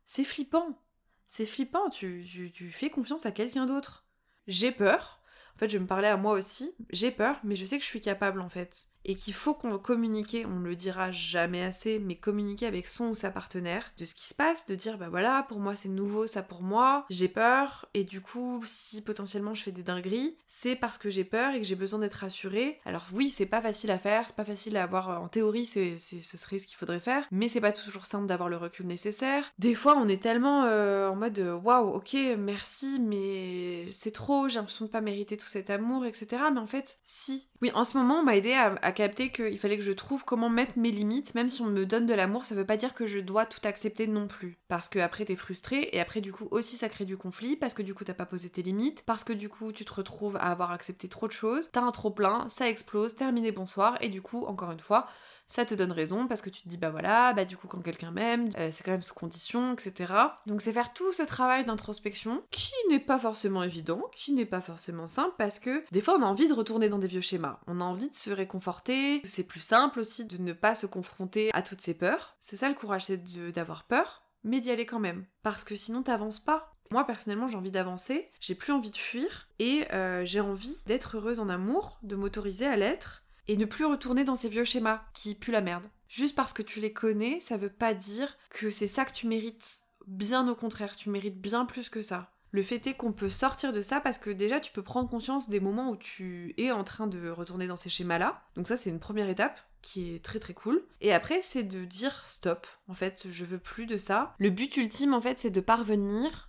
C'est 0.07 0.25
flippant, 0.25 0.81
c'est 1.27 1.45
flippant, 1.45 1.91
tu, 1.91 2.25
tu, 2.53 2.71
fais 2.71 2.91
confiance 2.91 3.27
à 3.27 3.33
quelqu'un 3.33 3.67
d'autre. 3.67 4.07
J'ai 4.47 4.73
peur. 4.73 5.21
En 5.55 5.59
fait, 5.59 5.69
je 5.69 5.79
me 5.79 5.87
parlais 5.87 6.09
à 6.09 6.17
moi 6.17 6.33
aussi. 6.33 6.75
J'ai 6.91 7.11
peur, 7.11 7.41
mais 7.45 7.55
je 7.55 7.67
sais 7.67 7.77
que 7.79 7.85
je 7.85 7.89
suis 7.89 8.01
capable 8.01 8.41
en 8.41 8.49
fait 8.49 8.89
et 9.09 9.15
qu'il 9.15 9.35
faut 9.35 9.55
qu'on 9.55 9.79
communique, 9.79 10.37
on 10.45 10.61
le 10.61 10.77
dira 10.77 11.11
jamais 11.11 11.65
assez, 11.65 11.99
mais 11.99 12.15
communiquer 12.15 12.67
avec 12.67 12.87
son 12.87 13.07
ou 13.09 13.15
sa 13.15 13.31
partenaire 13.31 13.91
de 13.97 14.05
ce 14.05 14.15
qui 14.15 14.27
se 14.27 14.35
passe, 14.35 14.67
de 14.67 14.75
dire 14.75 14.99
bah 14.99 15.09
voilà, 15.09 15.47
pour 15.49 15.59
moi 15.59 15.75
c'est 15.75 15.89
nouveau, 15.89 16.27
ça 16.27 16.43
pour 16.43 16.63
moi, 16.63 17.07
j'ai 17.09 17.29
peur, 17.29 17.89
et 17.95 18.05
du 18.05 18.21
coup, 18.21 18.63
si 18.67 19.01
potentiellement 19.01 19.55
je 19.55 19.63
fais 19.63 19.73
des 19.73 19.83
dingueries, 19.83 20.37
c'est 20.47 20.77
parce 20.77 20.99
que 20.99 21.09
j'ai 21.09 21.25
peur 21.25 21.55
et 21.55 21.59
que 21.59 21.67
j'ai 21.67 21.75
besoin 21.75 21.99
d'être 21.99 22.15
rassurée. 22.15 22.81
Alors 22.85 23.07
oui, 23.13 23.31
c'est 23.31 23.47
pas 23.47 23.63
facile 23.63 23.91
à 23.91 23.99
faire, 23.99 24.25
c'est 24.27 24.37
pas 24.37 24.45
facile 24.45 24.77
à 24.77 24.83
avoir, 24.83 25.23
en 25.23 25.29
théorie, 25.29 25.65
c'est, 25.65 25.97
ce 25.97 26.37
serait 26.37 26.59
ce 26.59 26.67
qu'il 26.67 26.77
faudrait 26.77 27.01
faire, 27.01 27.27
mais 27.31 27.49
c'est 27.49 27.63
pas 27.63 27.73
toujours 27.73 28.05
simple 28.05 28.27
d'avoir 28.27 28.51
le 28.51 28.59
recul 28.59 28.87
nécessaire. 28.87 29.51
Des 29.59 29.75
fois, 29.75 29.97
on 29.97 30.07
est 30.07 30.23
tellement 30.23 30.65
euh, 30.65 31.09
en 31.09 31.17
mode 31.17 31.39
waouh, 31.39 31.95
ok, 31.95 32.15
merci, 32.39 33.01
mais 33.01 33.91
c'est 33.91 34.11
trop, 34.11 34.51
j'ai 34.51 34.57
l'impression 34.57 34.85
de 34.85 34.91
pas 34.91 35.01
mériter 35.01 35.39
tout 35.39 35.47
cet 35.47 35.71
amour, 35.71 36.05
etc. 36.05 36.43
Mais 36.53 36.61
en 36.61 36.67
fait, 36.67 36.99
si. 37.05 37.49
Oui, 37.63 37.71
en 37.75 37.85
ce 37.85 37.97
moment, 37.97 38.21
on 38.21 38.23
m'a 38.23 38.37
aidé 38.37 38.53
à, 38.53 38.75
à 38.83 38.93
qu'il 39.31 39.59
fallait 39.59 39.79
que 39.79 39.85
je 39.85 39.93
trouve 39.93 40.25
comment 40.25 40.49
mettre 40.51 40.79
mes 40.79 40.91
limites, 40.91 41.35
même 41.35 41.49
si 41.49 41.63
on 41.63 41.67
me 41.67 41.87
donne 41.87 42.07
de 42.07 42.15
l'amour, 42.15 42.45
ça 42.45 42.55
veut 42.55 42.67
pas 42.67 42.77
dire 42.77 42.95
que 42.95 43.07
je 43.07 43.19
dois 43.19 43.47
tout 43.47 43.61
accepter 43.65 44.07
non 44.07 44.27
plus. 44.27 44.59
Parce 44.69 44.89
que 44.89 44.99
après 44.99 45.25
t'es 45.25 45.37
frustré, 45.37 45.89
et 45.93 46.01
après 46.01 46.21
du 46.21 46.33
coup 46.33 46.49
aussi 46.51 46.77
ça 46.77 46.89
crée 46.89 47.05
du 47.05 47.17
conflit, 47.17 47.57
parce 47.57 47.75
que 47.75 47.83
du 47.83 47.95
coup 47.95 48.05
t'as 48.05 48.15
pas 48.15 48.27
posé 48.27 48.51
tes 48.51 48.63
limites, 48.63 49.05
parce 49.07 49.25
que 49.25 49.33
du 49.33 49.49
coup 49.49 49.73
tu 49.73 49.85
te 49.85 49.95
retrouves 49.95 50.37
à 50.37 50.51
avoir 50.51 50.73
accepté 50.73 51.09
trop 51.09 51.27
de 51.27 51.33
choses, 51.33 51.71
t'as 51.73 51.83
un 51.83 51.91
trop 51.91 52.11
plein, 52.11 52.49
ça 52.49 52.69
explose, 52.69 53.15
terminé 53.15 53.53
bonsoir, 53.53 53.97
et 54.01 54.09
du 54.09 54.23
coup, 54.23 54.45
encore 54.45 54.73
une 54.73 54.81
fois, 54.81 55.07
ça 55.49 55.65
te 55.65 55.75
donne 55.75 55.93
raison 55.93 56.29
parce 56.29 56.43
que 56.43 56.51
tu 56.51 56.63
te 56.63 56.69
dis 56.69 56.77
bah 56.77 56.91
voilà, 56.91 57.33
bah 57.33 57.47
du 57.47 57.57
coup 57.57 57.67
quand 57.67 57.81
quelqu'un 57.81 58.11
m'aime, 58.11 58.51
euh, 58.59 58.69
c'est 58.71 58.85
quand 58.85 58.93
même 58.93 59.03
sous 59.03 59.15
condition, 59.15 59.73
etc. 59.73 60.13
Donc 60.47 60.61
c'est 60.61 60.75
faire 60.75 60.93
tout 60.93 61.13
ce 61.13 61.23
travail 61.23 61.65
d'introspection 61.65 62.43
qui 62.51 62.75
n'est 62.91 63.01
pas 63.01 63.19
forcément 63.19 63.63
évident, 63.63 64.03
qui 64.13 64.33
n'est 64.33 64.45
pas 64.45 64.61
forcément 64.61 65.07
simple 65.07 65.35
parce 65.39 65.59
que 65.59 65.83
des 65.91 66.03
fois 66.03 66.17
on 66.19 66.23
a 66.23 66.27
envie 66.27 66.49
de 66.49 66.53
retourner 66.53 66.91
dans 66.91 66.99
des 66.99 67.07
vieux 67.07 67.23
schémas, 67.23 67.61
on 67.67 67.81
a 67.81 67.85
envie 67.85 68.11
de 68.11 68.15
se 68.15 68.31
réconforter, 68.31 69.23
c'est 69.25 69.47
plus 69.47 69.61
simple 69.61 70.01
aussi 70.01 70.27
de 70.27 70.37
ne 70.37 70.53
pas 70.53 70.75
se 70.75 70.87
confronter 70.87 71.51
à 71.55 71.63
toutes 71.63 71.81
ces 71.81 71.95
peurs. 71.95 72.37
C'est 72.41 72.57
ça 72.57 72.69
le 72.69 72.75
courage, 72.75 73.07
c'est 73.07 73.23
d'avoir 73.53 73.85
peur, 73.85 74.25
mais 74.45 74.61
d'y 74.61 74.71
aller 74.71 74.87
quand 74.87 75.01
même. 75.01 75.25
Parce 75.43 75.65
que 75.65 75.77
sinon 75.77 76.03
t'avances 76.03 76.41
pas. 76.41 76.75
Moi 76.91 77.05
personnellement 77.05 77.49
j'ai 77.49 77.57
envie 77.57 77.71
d'avancer, 77.71 78.31
j'ai 78.41 78.55
plus 78.55 78.73
envie 78.73 78.91
de 78.91 78.97
fuir 78.97 79.49
et 79.59 79.87
euh, 79.93 80.25
j'ai 80.27 80.41
envie 80.41 80.77
d'être 80.87 81.17
heureuse 81.17 81.41
en 81.41 81.49
amour, 81.49 81.99
de 82.03 82.17
m'autoriser 82.17 82.67
à 82.67 82.77
l'être 82.77 83.25
et 83.49 83.57
ne 83.57 83.65
plus 83.65 83.85
retourner 83.87 84.25
dans 84.25 84.37
ces 84.37 84.49
vieux 84.49 84.65
schémas 84.65 85.03
qui 85.15 85.35
puent 85.35 85.53
la 85.53 85.61
merde. 85.61 85.87
Juste 86.09 86.37
parce 86.37 86.53
que 86.53 86.63
tu 86.63 86.81
les 86.81 86.93
connais, 86.93 87.41
ça 87.41 87.57
veut 87.57 87.69
pas 87.69 87.95
dire 87.95 88.37
que 88.51 88.71
c'est 88.71 88.87
ça 88.87 89.05
que 89.05 89.13
tu 89.13 89.27
mérites. 89.27 89.81
Bien 90.07 90.47
au 90.49 90.55
contraire, 90.55 90.97
tu 90.97 91.11
mérites 91.11 91.41
bien 91.41 91.67
plus 91.67 91.89
que 91.89 92.01
ça. 92.03 92.33
Le 92.51 92.63
fait 92.63 92.87
est 92.87 92.95
qu'on 92.95 93.13
peut 93.13 93.29
sortir 93.29 93.73
de 93.73 93.83
ça 93.83 94.01
parce 94.01 94.17
que 94.17 94.31
déjà 94.31 94.59
tu 94.59 94.73
peux 94.73 94.83
prendre 94.83 95.11
conscience 95.11 95.51
des 95.51 95.61
moments 95.61 95.91
où 95.91 95.97
tu 95.97 96.55
es 96.57 96.71
en 96.71 96.83
train 96.83 97.07
de 97.07 97.29
retourner 97.29 97.67
dans 97.67 97.77
ces 97.77 97.91
schémas-là. 97.91 98.43
Donc 98.57 98.69
ça 98.69 98.79
c'est 98.79 98.89
une 98.89 99.01
première 99.01 99.29
étape 99.29 99.61
qui 99.83 100.15
est 100.15 100.25
très 100.25 100.39
très 100.39 100.55
cool. 100.55 100.83
Et 101.03 101.13
après 101.13 101.41
c'est 101.43 101.63
de 101.63 101.85
dire 101.85 102.25
stop. 102.25 102.67
En 102.89 102.95
fait, 102.95 103.27
je 103.29 103.45
veux 103.45 103.59
plus 103.59 103.85
de 103.85 103.99
ça. 103.99 104.35
Le 104.39 104.49
but 104.49 104.75
ultime 104.79 105.13
en 105.13 105.21
fait 105.21 105.39
c'est 105.39 105.51
de 105.51 105.61
parvenir 105.61 106.48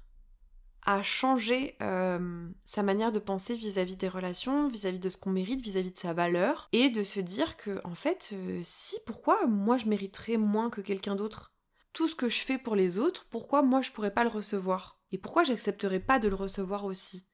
à 0.86 1.04
changer 1.04 1.76
euh, 1.82 2.50
sa 2.66 2.84
manière 2.84 3.12
de 3.12 3.20
penser 3.20 3.56
vis-à-vis 3.56 3.98
des 3.98 4.08
relations, 4.08 4.68
vis-à-vis 4.68 5.00
de 5.00 5.10
ce 5.10 5.18
qu'on 5.18 5.30
mérite, 5.30 5.62
vis-à-vis 5.62 5.92
de 5.92 5.98
sa 5.98 6.14
valeur, 6.14 6.70
et 6.72 6.90
de 6.90 7.04
se 7.04 7.20
dire 7.20 7.58
que, 7.58 7.80
en 7.84 7.96
fait, 7.96 8.32
euh, 8.34 8.62
si, 8.64 8.98
pourquoi 9.06 9.46
moi 9.48 9.78
je 9.78 9.88
mériterais 9.88 10.38
moins 10.38 10.70
que 10.70 10.82
quelqu'un 10.82 11.16
d'autre? 11.16 11.54
Tout 11.94 12.08
ce 12.08 12.16
que 12.16 12.30
je 12.30 12.40
fais 12.40 12.58
pour 12.58 12.76
les 12.76 12.98
autres, 12.98 13.28
pourquoi 13.30 13.62
moi 13.62 13.82
je 13.82 13.92
pourrais 13.92 14.14
pas 14.14 14.24
le 14.24 14.30
recevoir? 14.30 15.02
Et 15.12 15.18
pourquoi 15.18 15.44
j'accepterais 15.44 16.00
pas 16.00 16.20
de 16.20 16.28
le 16.28 16.36
recevoir 16.36 16.86
aussi? 16.86 17.28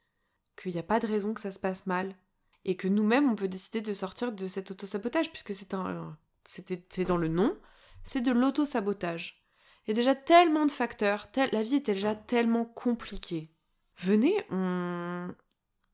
Qu'il 0.55 0.71
n'y 0.71 0.79
a 0.79 0.83
pas 0.83 0.99
de 0.99 1.07
raison 1.07 1.33
que 1.33 1.41
ça 1.41 1.51
se 1.51 1.59
passe 1.59 1.85
mal, 1.85 2.15
et 2.63 2.75
que 2.75 2.87
nous-mêmes 2.87 3.29
on 3.29 3.35
peut 3.35 3.47
décider 3.47 3.81
de 3.81 3.93
sortir 3.93 4.31
de 4.31 4.47
cet 4.47 4.71
autosabotage, 4.71 5.29
puisque 5.29 5.53
c'est 5.53 5.73
un, 5.73 6.17
c'est 6.45 7.05
dans 7.05 7.17
le 7.17 7.27
nom, 7.27 7.57
c'est 8.03 8.21
de 8.21 8.31
l'autosabotage. 8.31 9.44
Il 9.85 9.91
y 9.91 9.93
a 9.93 9.95
déjà 9.95 10.15
tellement 10.15 10.65
de 10.65 10.71
facteurs, 10.71 11.27
la 11.51 11.63
vie 11.63 11.75
est 11.75 11.85
déjà 11.85 12.15
tellement 12.15 12.65
compliquée. 12.65 13.51
Venez, 13.97 14.35
on, 14.49 15.29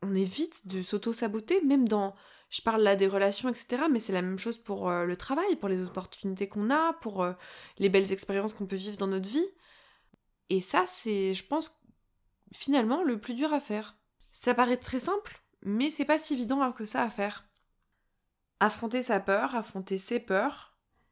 on 0.01 0.15
évite 0.15 0.67
de 0.67 0.81
s'auto-saboter, 0.81 1.62
même 1.62 1.88
dans... 1.88 2.15
Je 2.50 2.62
parle 2.62 2.81
là 2.81 2.98
des 2.98 3.07
relations, 3.07 3.48
etc., 3.48 3.83
mais 3.89 4.00
c'est 4.00 4.12
la 4.12 4.21
même 4.21 4.38
chose 4.38 4.57
pour 4.57 4.89
euh, 4.89 5.05
le 5.05 5.15
travail, 5.15 5.55
pour 5.55 5.69
les 5.69 5.81
opportunités 5.83 6.50
qu'on 6.50 6.69
a, 6.69 6.93
pour 6.93 7.24
euh, 7.24 7.33
les 7.77 7.88
belles 7.88 8.12
expériences 8.12 8.53
qu'on 8.53 8.65
peut 8.65 8.75
vivre 8.75 8.98
dans 8.98 9.07
notre 9.07 9.29
vie. 9.29 9.50
Et 10.50 10.60
ça, 10.60 10.86
c'est, 10.86 11.33
je 11.33 11.45
pense, 11.45 11.81
finalement, 12.53 13.03
le 13.03 13.19
plus 13.21 13.36
dur 13.36 13.53
à 13.53 13.62
faire. 13.62 13.98
Ça 14.33 14.53
paraît 14.53 14.77
très 14.77 15.00
simple, 15.00 15.41
mais 15.62 15.89
c'est 15.89 16.05
pas 16.05 16.17
si 16.17 16.33
évident 16.33 16.71
que 16.74 16.83
ça 16.83 17.03
à 17.03 17.10
faire. 17.10 17.45
Affronter 18.60 19.01
sa 19.01 19.21
peur, 19.21 19.55
affronter 19.55 19.98
ses 19.98 20.19
peurs, 20.19 20.70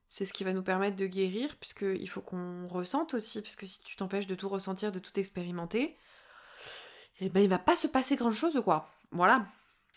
c'est 0.09 0.25
ce 0.25 0.33
qui 0.33 0.43
va 0.43 0.53
nous 0.53 0.63
permettre 0.63 0.97
de 0.97 1.05
guérir, 1.05 1.55
puisqu'il 1.57 2.09
faut 2.09 2.21
qu'on 2.21 2.65
ressente 2.67 3.13
aussi, 3.13 3.41
parce 3.41 3.55
que 3.55 3.67
si 3.67 3.81
tu 3.83 3.95
t'empêches 3.95 4.27
de 4.27 4.35
tout 4.35 4.49
ressentir, 4.49 4.91
de 4.91 4.99
tout 4.99 5.17
expérimenter, 5.19 5.95
eh 7.21 7.29
ben 7.29 7.41
il 7.41 7.49
va 7.49 7.59
pas 7.59 7.75
se 7.75 7.87
passer 7.87 8.15
grand 8.15 8.31
chose, 8.31 8.59
quoi. 8.63 8.89
Voilà. 9.11 9.45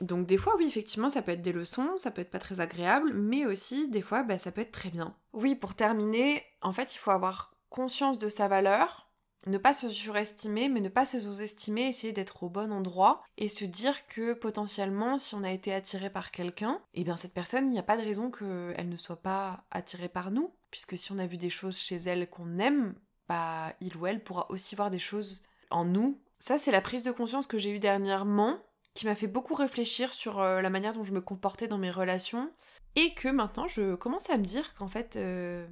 Donc 0.00 0.26
des 0.26 0.36
fois, 0.36 0.54
oui, 0.56 0.66
effectivement, 0.66 1.08
ça 1.08 1.22
peut 1.22 1.32
être 1.32 1.42
des 1.42 1.52
leçons, 1.52 1.96
ça 1.98 2.10
peut 2.10 2.20
être 2.20 2.30
pas 2.30 2.38
très 2.38 2.60
agréable, 2.60 3.12
mais 3.14 3.46
aussi, 3.46 3.88
des 3.88 4.02
fois, 4.02 4.22
bah, 4.22 4.38
ça 4.38 4.52
peut 4.52 4.60
être 4.60 4.72
très 4.72 4.90
bien. 4.90 5.16
Oui, 5.32 5.54
pour 5.54 5.74
terminer, 5.74 6.44
en 6.60 6.72
fait, 6.72 6.94
il 6.94 6.98
faut 6.98 7.10
avoir 7.10 7.54
conscience 7.70 8.18
de 8.18 8.28
sa 8.28 8.48
valeur, 8.48 9.08
ne 9.46 9.58
pas 9.58 9.72
se 9.72 9.90
surestimer, 9.90 10.68
mais 10.68 10.80
ne 10.80 10.88
pas 10.88 11.04
se 11.04 11.20
sous-estimer, 11.20 11.88
essayer 11.88 12.12
d'être 12.12 12.42
au 12.42 12.48
bon 12.48 12.72
endroit 12.72 13.22
et 13.36 13.48
se 13.48 13.64
dire 13.64 14.06
que 14.06 14.34
potentiellement, 14.34 15.18
si 15.18 15.34
on 15.34 15.42
a 15.42 15.50
été 15.50 15.74
attiré 15.74 16.10
par 16.10 16.30
quelqu'un, 16.30 16.80
eh 16.94 17.04
bien 17.04 17.16
cette 17.16 17.34
personne, 17.34 17.66
il 17.66 17.72
n'y 17.72 17.78
a 17.78 17.84
pas 17.84 17.96
de 17.96 18.02
raison 18.02 18.30
qu'elle 18.30 18.88
ne 18.88 18.96
soit 18.96 19.20
pas 19.20 19.64
attirée 19.70 20.08
par 20.08 20.30
nous, 20.30 20.54
puisque 20.70 20.96
si 20.96 21.12
on 21.12 21.18
a 21.18 21.26
vu 21.26 21.38
des 21.38 21.50
choses 21.50 21.78
chez 21.78 21.96
elle 21.96 22.30
qu'on 22.30 22.58
aime, 22.58 22.94
bah 23.28 23.72
il 23.80 23.96
ou 23.96 24.06
elle 24.06 24.22
pourra 24.22 24.46
aussi 24.50 24.74
voir 24.74 24.90
des 24.90 24.98
choses 24.98 25.42
en 25.70 25.84
nous. 25.84 26.20
Ça, 26.38 26.58
c'est 26.58 26.72
la 26.72 26.80
prise 26.80 27.02
de 27.02 27.12
conscience 27.12 27.46
que 27.46 27.58
j'ai 27.58 27.70
eue 27.70 27.80
dernièrement, 27.80 28.58
qui 28.94 29.06
m'a 29.06 29.14
fait 29.14 29.26
beaucoup 29.26 29.54
réfléchir 29.54 30.12
sur 30.12 30.40
euh, 30.40 30.60
la 30.60 30.70
manière 30.70 30.92
dont 30.92 31.04
je 31.04 31.12
me 31.12 31.20
comportais 31.20 31.68
dans 31.68 31.78
mes 31.78 31.90
relations, 31.90 32.52
et 32.94 33.14
que 33.14 33.28
maintenant 33.28 33.66
je 33.66 33.94
commence 33.94 34.28
à 34.30 34.36
me 34.36 34.44
dire 34.44 34.74
qu'en 34.74 34.88
fait, 34.88 35.16
euh, 35.16 35.66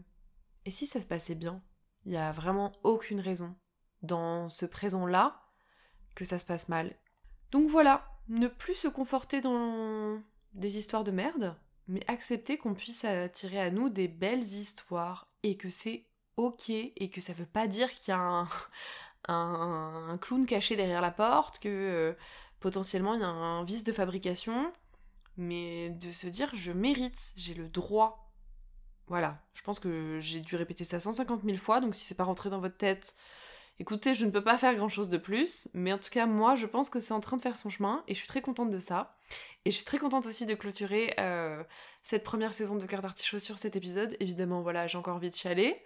et 0.64 0.70
si 0.70 0.86
ça 0.86 1.00
se 1.00 1.06
passait 1.06 1.34
bien? 1.34 1.62
Il 2.06 2.12
n'y 2.12 2.18
a 2.18 2.32
vraiment 2.32 2.72
aucune 2.82 3.20
raison 3.20 3.54
dans 4.02 4.48
ce 4.48 4.66
présent-là 4.66 5.40
que 6.14 6.24
ça 6.24 6.38
se 6.38 6.46
passe 6.46 6.68
mal. 6.68 6.94
Donc 7.50 7.68
voilà, 7.68 8.06
ne 8.28 8.48
plus 8.48 8.74
se 8.74 8.88
conforter 8.88 9.40
dans 9.40 10.20
des 10.54 10.78
histoires 10.78 11.04
de 11.04 11.10
merde, 11.10 11.56
mais 11.88 12.00
accepter 12.06 12.58
qu'on 12.58 12.74
puisse 12.74 13.04
attirer 13.04 13.60
à 13.60 13.70
nous 13.70 13.88
des 13.88 14.08
belles 14.08 14.42
histoires 14.42 15.28
et 15.42 15.56
que 15.56 15.70
c'est 15.70 16.06
ok 16.36 16.70
et 16.70 17.10
que 17.10 17.20
ça 17.20 17.32
veut 17.32 17.46
pas 17.46 17.66
dire 17.66 17.90
qu'il 17.90 18.12
y 18.12 18.16
a 18.16 18.46
un, 19.28 20.18
clown 20.20 20.46
caché 20.46 20.76
derrière 20.76 21.00
la 21.00 21.10
porte, 21.10 21.58
que 21.58 21.68
euh, 21.68 22.12
potentiellement 22.60 23.14
il 23.14 23.20
y 23.20 23.24
a 23.24 23.28
un 23.28 23.64
vice 23.64 23.84
de 23.84 23.92
fabrication, 23.92 24.72
mais 25.36 25.90
de 25.90 26.10
se 26.12 26.26
dire 26.26 26.50
je 26.54 26.72
mérite, 26.72 27.32
j'ai 27.36 27.54
le 27.54 27.68
droit. 27.68 28.32
Voilà, 29.08 29.42
je 29.54 29.62
pense 29.62 29.80
que 29.80 30.18
j'ai 30.20 30.40
dû 30.40 30.54
répéter 30.54 30.84
ça 30.84 31.00
150 31.00 31.42
000 31.42 31.56
fois, 31.56 31.80
donc 31.80 31.96
si 31.96 32.04
c'est 32.04 32.14
pas 32.14 32.24
rentré 32.24 32.48
dans 32.48 32.60
votre 32.60 32.76
tête, 32.76 33.16
écoutez, 33.80 34.12
je 34.12 34.26
ne 34.26 34.30
peux 34.30 34.44
pas 34.44 34.58
faire 34.58 34.74
grand 34.74 34.88
chose 34.88 35.08
de 35.08 35.16
plus, 35.16 35.68
mais 35.72 35.92
en 35.92 35.98
tout 35.98 36.10
cas, 36.10 36.26
moi, 36.26 36.54
je 36.54 36.66
pense 36.66 36.90
que 36.90 37.00
c'est 37.00 37.14
en 37.14 37.20
train 37.20 37.38
de 37.38 37.42
faire 37.42 37.56
son 37.56 37.70
chemin, 37.70 38.04
et 38.06 38.14
je 38.14 38.18
suis 38.18 38.28
très 38.28 38.42
contente 38.42 38.70
de 38.70 38.78
ça. 38.78 39.16
Et 39.64 39.70
je 39.70 39.76
suis 39.76 39.86
très 39.86 39.98
contente 39.98 40.26
aussi 40.26 40.44
de 40.44 40.54
clôturer 40.54 41.14
euh, 41.18 41.64
cette 42.02 42.22
première 42.22 42.52
saison 42.52 42.76
de 42.76 42.84
Cœur 42.84 43.00
d'Artichaut 43.00 43.38
sur 43.38 43.58
cet 43.58 43.76
épisode. 43.76 44.16
Évidemment, 44.20 44.60
voilà, 44.60 44.86
j'ai 44.86 44.98
encore 44.98 45.16
envie 45.16 45.30
de 45.30 45.34
chialer. 45.34 45.82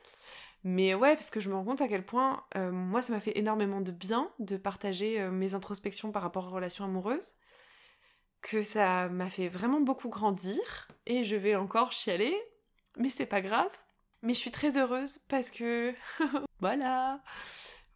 Mais 0.64 0.94
ouais, 0.94 1.14
parce 1.14 1.30
que 1.30 1.40
je 1.40 1.48
me 1.48 1.54
rends 1.54 1.64
compte 1.64 1.82
à 1.82 1.88
quel 1.88 2.04
point, 2.04 2.42
euh, 2.56 2.72
moi, 2.72 3.00
ça 3.00 3.12
m'a 3.12 3.20
fait 3.20 3.38
énormément 3.38 3.80
de 3.80 3.92
bien 3.92 4.30
de 4.40 4.56
partager 4.56 5.20
euh, 5.20 5.30
mes 5.30 5.54
introspections 5.54 6.10
par 6.10 6.22
rapport 6.22 6.48
aux 6.48 6.50
relations 6.50 6.84
amoureuses, 6.84 7.34
que 8.42 8.62
ça 8.62 9.08
m'a 9.08 9.26
fait 9.26 9.48
vraiment 9.48 9.80
beaucoup 9.80 10.08
grandir, 10.08 10.88
et 11.06 11.22
je 11.22 11.36
vais 11.36 11.54
encore 11.54 11.92
chialer, 11.92 12.36
mais 12.96 13.10
c'est 13.10 13.26
pas 13.26 13.40
grave. 13.40 13.70
Mais 14.22 14.32
je 14.34 14.38
suis 14.38 14.50
très 14.50 14.78
heureuse 14.78 15.18
parce 15.28 15.50
que, 15.50 15.94
voilà, 16.60 17.20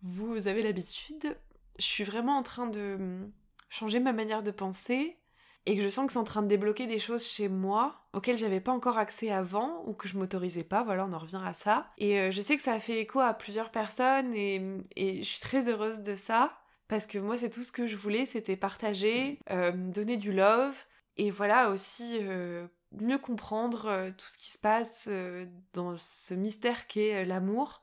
vous 0.02 0.46
avez 0.46 0.62
l'habitude, 0.62 1.36
je 1.78 1.84
suis 1.84 2.04
vraiment 2.04 2.36
en 2.36 2.42
train 2.42 2.66
de 2.66 3.28
changer 3.68 4.00
ma 4.00 4.12
manière 4.12 4.42
de 4.42 4.50
penser 4.50 5.18
et 5.66 5.76
que 5.76 5.82
je 5.82 5.88
sens 5.88 6.06
que 6.06 6.12
c'est 6.12 6.18
en 6.18 6.24
train 6.24 6.42
de 6.42 6.48
débloquer 6.48 6.86
des 6.86 6.98
choses 6.98 7.26
chez 7.26 7.48
moi 7.48 8.08
auxquelles 8.14 8.38
j'avais 8.38 8.60
pas 8.60 8.72
encore 8.72 8.96
accès 8.96 9.30
avant 9.30 9.84
ou 9.86 9.92
que 9.92 10.08
je 10.08 10.16
m'autorisais 10.16 10.64
pas, 10.64 10.82
voilà, 10.82 11.04
on 11.04 11.12
en 11.12 11.18
revient 11.18 11.42
à 11.44 11.52
ça. 11.52 11.90
Et 11.98 12.18
euh, 12.18 12.30
je 12.30 12.40
sais 12.40 12.56
que 12.56 12.62
ça 12.62 12.72
a 12.72 12.80
fait 12.80 13.00
écho 13.00 13.20
à 13.20 13.34
plusieurs 13.34 13.70
personnes 13.70 14.32
et, 14.34 14.62
je 14.96 15.22
suis 15.22 15.40
très 15.40 15.68
heureuse 15.68 16.00
de 16.00 16.14
ça 16.14 16.58
parce 16.88 17.06
que 17.06 17.18
moi 17.18 17.36
c'est 17.36 17.50
tout 17.50 17.62
ce 17.62 17.72
que 17.72 17.86
je 17.86 17.96
voulais, 17.96 18.24
c'était 18.24 18.56
partager, 18.56 19.40
euh, 19.50 19.72
donner 19.72 20.16
du 20.16 20.32
love 20.32 20.74
et 21.18 21.30
voilà 21.30 21.70
aussi 21.70 22.18
euh, 22.22 22.66
mieux 22.92 23.18
comprendre 23.18 23.87
euh, 23.87 24.11
tout 24.16 24.26
ce 24.28 24.38
qui 24.38 24.50
se 24.50 24.59
passe 24.59 25.07
euh, 25.09 25.47
dans 25.75 25.97
ce 25.99 26.35
mystère 26.35 26.87
qu'est 26.87 27.23
euh, 27.23 27.25
l'amour. 27.25 27.83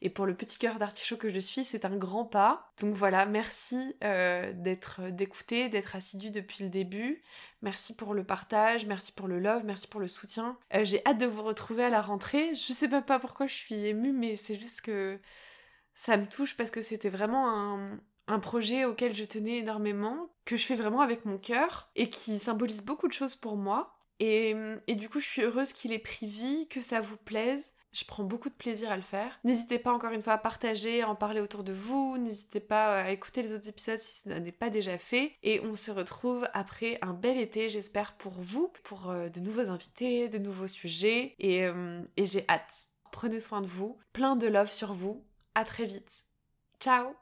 Et 0.00 0.10
pour 0.10 0.26
le 0.26 0.34
petit 0.34 0.58
cœur 0.58 0.78
d'artichaut 0.78 1.16
que 1.16 1.28
je 1.28 1.38
suis, 1.38 1.64
c'est 1.64 1.84
un 1.84 1.96
grand 1.96 2.24
pas. 2.24 2.72
Donc 2.80 2.94
voilà, 2.94 3.26
merci 3.26 3.96
d'être 4.00 5.10
d'écouter, 5.10 5.68
d'être 5.68 5.96
assidu 5.96 6.30
depuis 6.30 6.64
le 6.64 6.70
début. 6.70 7.22
Merci 7.62 7.96
pour 7.96 8.14
le 8.14 8.24
partage, 8.24 8.86
merci 8.86 9.12
pour 9.12 9.28
le 9.28 9.38
love, 9.38 9.64
merci 9.64 9.88
pour 9.88 10.00
le 10.00 10.08
soutien. 10.08 10.58
J'ai 10.82 11.04
hâte 11.06 11.18
de 11.18 11.26
vous 11.26 11.42
retrouver 11.42 11.84
à 11.84 11.88
la 11.88 12.02
rentrée. 12.02 12.54
Je 12.54 12.72
sais 12.72 12.88
même 12.88 13.04
pas 13.04 13.18
pourquoi 13.18 13.46
je 13.46 13.54
suis 13.54 13.86
émue, 13.86 14.12
mais 14.12 14.36
c'est 14.36 14.56
juste 14.60 14.82
que 14.82 15.18
ça 15.94 16.16
me 16.16 16.26
touche 16.26 16.56
parce 16.56 16.70
que 16.70 16.82
c'était 16.82 17.08
vraiment 17.08 17.48
un, 17.48 17.98
un 18.28 18.38
projet 18.38 18.84
auquel 18.84 19.14
je 19.14 19.24
tenais 19.24 19.58
énormément, 19.58 20.28
que 20.44 20.56
je 20.56 20.66
fais 20.66 20.74
vraiment 20.74 21.00
avec 21.00 21.24
mon 21.24 21.38
cœur 21.38 21.90
et 21.94 22.10
qui 22.10 22.38
symbolise 22.38 22.84
beaucoup 22.84 23.08
de 23.08 23.12
choses 23.12 23.36
pour 23.36 23.56
moi. 23.56 23.95
Et, 24.20 24.54
du 24.88 25.08
coup, 25.08 25.20
je 25.20 25.26
suis 25.26 25.42
heureuse 25.42 25.72
qu'il 25.72 25.92
ait 25.92 25.98
pris 25.98 26.26
vie, 26.26 26.66
que 26.68 26.80
ça 26.80 27.00
vous 27.00 27.16
plaise. 27.16 27.74
Je 27.92 28.04
prends 28.04 28.24
beaucoup 28.24 28.50
de 28.50 28.54
plaisir 28.54 28.90
à 28.90 28.96
le 28.96 29.02
faire. 29.02 29.38
N'hésitez 29.42 29.78
pas 29.78 29.90
encore 29.90 30.12
une 30.12 30.20
fois 30.20 30.34
à 30.34 30.38
partager, 30.38 31.00
à 31.00 31.08
en 31.08 31.14
parler 31.14 31.40
autour 31.40 31.64
de 31.64 31.72
vous. 31.72 32.18
N'hésitez 32.18 32.60
pas 32.60 33.02
à 33.02 33.10
écouter 33.10 33.42
les 33.42 33.54
autres 33.54 33.68
épisodes 33.68 33.98
si 33.98 34.20
ça 34.20 34.38
n'est 34.38 34.52
pas 34.52 34.68
déjà 34.68 34.98
fait. 34.98 35.32
Et 35.42 35.60
on 35.60 35.74
se 35.74 35.90
retrouve 35.90 36.46
après 36.52 36.98
un 37.00 37.14
bel 37.14 37.38
été, 37.38 37.70
j'espère 37.70 38.14
pour 38.18 38.34
vous, 38.38 38.70
pour 38.82 39.08
euh, 39.08 39.30
de 39.30 39.40
nouveaux 39.40 39.70
invités, 39.70 40.28
de 40.28 40.38
nouveaux 40.38 40.66
sujets. 40.66 41.34
Et, 41.38 41.64
euh, 41.64 42.02
et 42.18 42.26
j'ai 42.26 42.44
hâte. 42.50 42.88
Prenez 43.12 43.40
soin 43.40 43.62
de 43.62 43.66
vous. 43.66 43.98
Plein 44.12 44.36
de 44.36 44.46
love 44.46 44.72
sur 44.72 44.92
vous. 44.92 45.24
À 45.54 45.64
très 45.64 45.86
vite. 45.86 46.24
Ciao 46.80 47.14